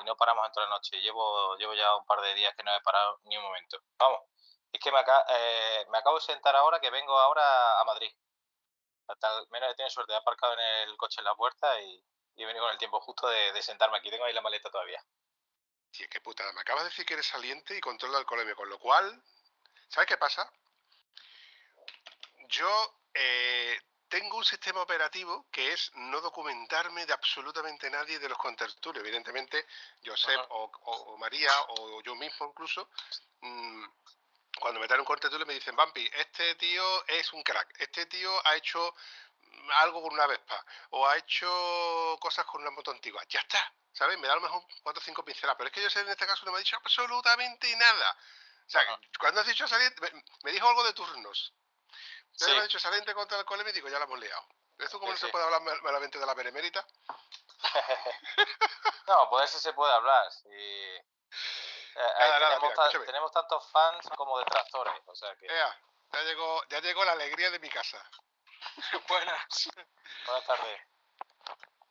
[0.05, 1.01] no paramos en toda la noche.
[1.01, 3.81] Llevo, llevo ya un par de días que no he parado ni un momento.
[3.97, 4.21] Vamos,
[4.71, 8.11] es que me, aca- eh, me acabo de sentar ahora que vengo ahora a Madrid.
[9.07, 12.03] Al menos he tenido suerte, he aparcado en el coche en la puerta y,
[12.35, 14.09] y he venido con el tiempo justo de, de sentarme aquí.
[14.09, 15.01] Tengo ahí la maleta todavía.
[15.91, 16.51] Tío, qué putada.
[16.53, 19.23] Me acabas de decir que eres saliente y control de alcoholemia, con lo cual,
[19.87, 20.51] ¿sabes qué pasa?
[22.49, 22.67] Yo
[23.13, 29.03] eh, tengo un sistema operativo que es no documentarme de absolutamente nadie de los contertulios.
[29.03, 29.65] Evidentemente,
[30.05, 32.89] Josep o, o- o María o yo mismo incluso,
[33.41, 33.85] mm,
[34.59, 38.31] cuando me traen un contertulio me dicen, Vampi, este tío es un crack, este tío
[38.47, 38.93] ha hecho
[39.41, 43.21] mm, algo con una Vespa o ha hecho cosas con una moto antigua.
[43.27, 44.17] Ya está, ¿sabes?
[44.19, 46.09] Me da a lo mejor cuatro o cinco pinceladas, pero es que yo sé en
[46.09, 48.17] este caso no me ha dicho absolutamente nada.
[48.67, 48.99] O sea, Ajá.
[49.19, 51.53] cuando has dicho saliente, me, me dijo algo de turnos.
[52.37, 52.51] Pero Sí.
[52.53, 54.45] me ha dicho saliente contra el alcohol y digo, ya la hemos liado.
[54.77, 55.31] ¿Esto cómo Sí, no se sí.
[55.31, 56.85] puede hablar mal- malamente de la benemérita?
[59.07, 60.31] no, poderse se puede hablar.
[60.31, 60.49] sí.
[60.51, 60.97] Eh,
[61.95, 63.05] eh, Nada, nada, tenemos, mira, ta- escúchame.
[63.05, 65.01] tenemos tantos fans como detractores.
[65.05, 65.45] O sea que.
[65.45, 65.79] Ea,
[66.11, 68.03] ya llegó, ya llegó la alegría de mi casa.
[69.07, 69.69] Buenas.
[70.25, 70.81] Buenas tardes.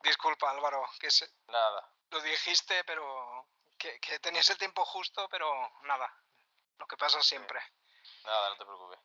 [0.03, 1.91] Disculpa, Álvaro, que se- Nada.
[2.11, 3.49] lo dijiste, pero
[3.79, 5.49] que, que tenías el tiempo justo, pero
[5.83, 6.12] nada.
[6.79, 7.61] Lo que pasa siempre.
[8.25, 8.99] Nada, no te preocupes.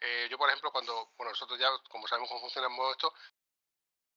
[0.00, 3.12] Eh, yo, por ejemplo, cuando, bueno, nosotros ya, como sabemos cómo funciona modo esto,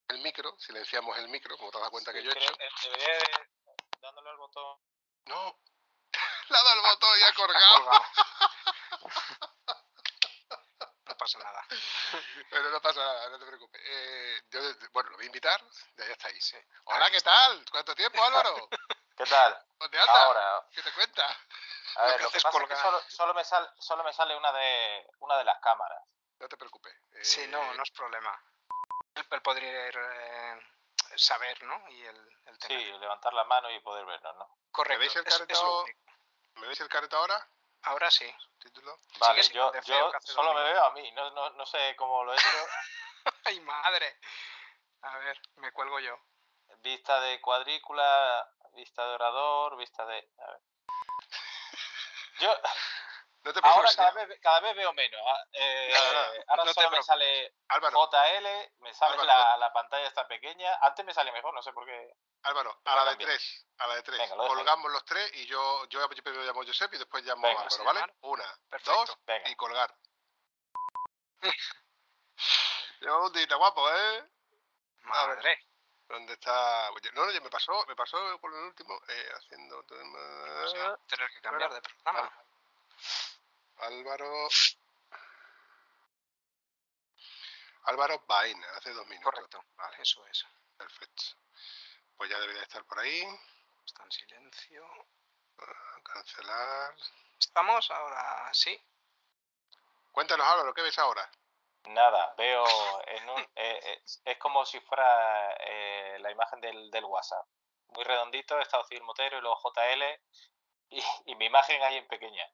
[0.09, 2.53] el micro, silenciamos el micro, como te das cuenta que yo he hecho.
[2.83, 3.49] Debería de,
[4.01, 4.79] dándole al botón.
[5.25, 5.59] No,
[6.49, 7.91] le ha dado el botón y ha colgado.
[11.03, 11.67] No pasa nada.
[12.49, 13.81] Pero no pasa nada, no te preocupes.
[13.83, 14.61] Eh, yo,
[14.93, 15.61] bueno, lo voy a invitar,
[15.97, 16.39] ya, ya está ahí.
[16.39, 16.55] Sí.
[16.85, 17.65] Hola, ¿qué tal?
[17.69, 18.69] ¿Cuánto tiempo, Álvaro?
[19.23, 19.65] ¿Qué tal?
[19.77, 20.15] ¿Dónde andas?
[20.17, 21.37] Ahora, ¿Qué te cuentas?
[21.95, 24.13] a Lo ver, que lo que pasa es que solo, solo me sale, solo me
[24.13, 26.03] sale una de una de las cámaras.
[26.39, 26.95] No te preocupes.
[27.21, 28.43] Sí, no, Eh, no es problema.
[29.13, 30.59] Él, él podría eh,
[31.17, 31.87] saber, ¿no?
[31.89, 34.57] Y el, el Sí, levantar la mano y poder vernos, ¿no?
[34.71, 34.99] Correcto.
[34.99, 35.85] veis el único.
[36.55, 37.47] ¿Me veis el careto ahora?
[37.83, 38.33] Ahora sí.
[38.59, 38.97] Título.
[39.19, 42.33] Vale, yo, el yo solo me veo a mí, no, no, no sé cómo lo
[42.33, 42.47] he hecho.
[43.45, 44.19] ¡Ay, madre!
[45.03, 46.17] A ver, me cuelgo yo.
[46.77, 50.29] Vista de cuadrícula, vista de orador, vista de...
[50.37, 50.61] a ver.
[52.39, 52.53] Yo
[53.43, 55.19] No te ahora cada vez, cada vez veo menos.
[55.25, 56.31] ah, eh, nada.
[56.47, 60.77] ahora No solo me sale Álvaro, JL, me sale Álvaro, la, la pantalla está pequeña.
[60.81, 62.13] Antes me salía mejor, no sé por qué.
[62.43, 63.65] Álvaro, a la de tres.
[63.79, 64.19] A la de tres.
[64.19, 64.47] Venga, lo.
[64.47, 67.63] Colgamos los tres y yo, yo primero llamo a Josep y después llamo Venga, a
[67.65, 68.13] Álvaro, ¿vale?
[68.21, 68.91] Una, Perfecto.
[69.05, 69.49] dos Venga.
[69.49, 69.95] y colgar.
[73.01, 73.93] Llevamos un día guapo, ¿eh?
[75.05, 75.37] A ver.
[75.37, 75.70] Madre.
[76.11, 76.91] ¿Dónde está?
[77.13, 79.79] No, no, ya me pasó, me pasó con el último, eh, haciendo...
[79.79, 82.31] O sea, tener que cambiar de programa.
[83.77, 84.49] Álvaro...
[87.83, 89.33] Álvaro Baena, hace dos minutos.
[89.33, 89.63] Correcto.
[89.77, 90.45] Vale, eso es.
[90.77, 91.23] Perfecto.
[92.17, 93.25] Pues ya debería estar por ahí.
[93.85, 95.07] Está en silencio.
[96.03, 96.95] Cancelar.
[97.39, 97.89] ¿Estamos?
[97.89, 98.79] Ahora sí.
[100.11, 101.31] Cuéntanos, Álvaro, ¿qué ves ahora?
[101.85, 102.63] Nada, veo
[103.07, 103.41] en un...
[103.55, 107.45] eh, eh, es como si fuera eh, la imagen del, del WhatsApp.
[107.87, 110.03] Muy redondito, Estado Civil Motero y luego JL
[110.91, 112.47] y, y mi imagen ahí en pequeña.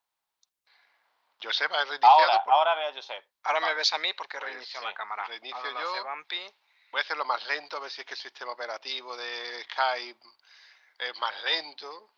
[1.42, 2.14] Josep ha reiniciado.
[2.20, 3.24] Ahora, por- ahora veo a Josep.
[3.44, 3.74] Ahora Vale.
[3.74, 5.24] me ves a mí porque Pues reinicio sí, la cámara.
[5.26, 6.04] reinicio Ahora yo.
[6.04, 6.56] Bumpy.
[6.92, 10.20] Voy a hacerlo más lento, a ver si es que el sistema operativo de Skype
[11.00, 12.14] es más lento.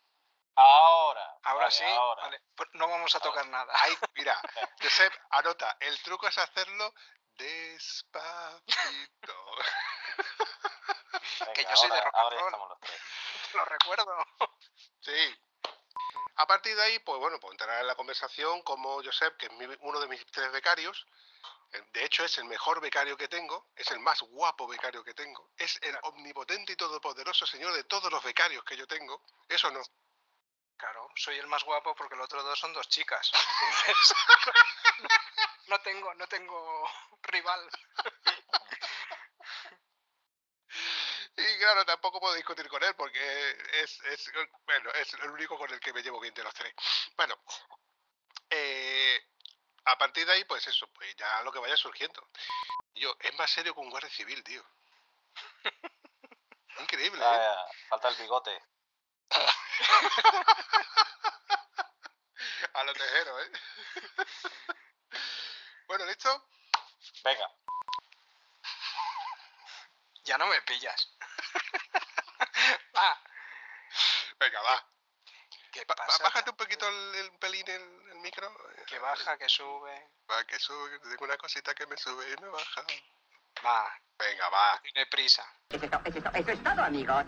[0.62, 1.38] Ahora.
[1.44, 1.84] Ahora vale, sí.
[1.84, 2.22] Ahora.
[2.22, 2.42] Vale.
[2.54, 3.72] Pues no vamos a tocar nada.
[3.82, 4.40] Ahí, mira,
[4.82, 6.92] Josep, anota, el truco es hacerlo
[7.36, 8.64] despacito.
[11.40, 12.44] Venga, que yo soy de rock and roll.
[12.44, 13.00] estamos los tres.
[13.52, 14.26] Te lo recuerdo.
[15.00, 15.36] Sí.
[16.36, 19.52] A partir de ahí, pues bueno, pues entrará en la conversación como Josep, que es
[19.52, 21.06] mi- uno de mis tres becarios.
[21.72, 25.14] Eh, De hecho, es el mejor becario que tengo, es el más guapo becario que
[25.14, 29.22] tengo, es el omnipotente y todopoderoso señor de todos los becarios que yo tengo.
[29.48, 29.80] Eso no.
[30.80, 33.30] Claro, soy el más guapo porque los otros dos son dos chicas.
[33.34, 34.14] Entonces,
[35.66, 36.90] no tengo, no tengo
[37.20, 37.70] rival.
[41.36, 44.32] Y claro, tampoco puedo discutir con él porque es, es,
[44.64, 46.74] bueno, es el único con el que me llevo bien de los tres.
[47.14, 47.38] Bueno,
[48.48, 49.20] eh,
[49.84, 52.26] a partir de ahí, pues eso, pues ya lo que vaya surgiendo.
[52.94, 54.64] Yo, es más serio que un guardia civil, tío.
[56.80, 57.54] Increíble, ¿eh?
[57.90, 58.62] Falta el bigote.
[62.74, 63.50] A lo tejero, ¿eh?
[65.88, 66.48] bueno, ¿listo?
[67.24, 67.50] Venga.
[70.24, 71.16] Ya no me pillas.
[72.96, 73.20] Va,
[74.38, 74.86] Venga, va.
[75.72, 76.22] ¿qué pasa?
[76.22, 77.82] bájate un poquito el, el pelín el,
[78.12, 78.54] el micro.
[78.86, 80.10] Que baja, que sube.
[80.30, 82.84] Va, que sube, que tengo una cosita que me sube y me baja.
[83.64, 84.80] Va, Venga, va.
[84.82, 85.44] tiene prisa.
[85.70, 87.24] Eso es, to- eso es to- eso es todo, amigos.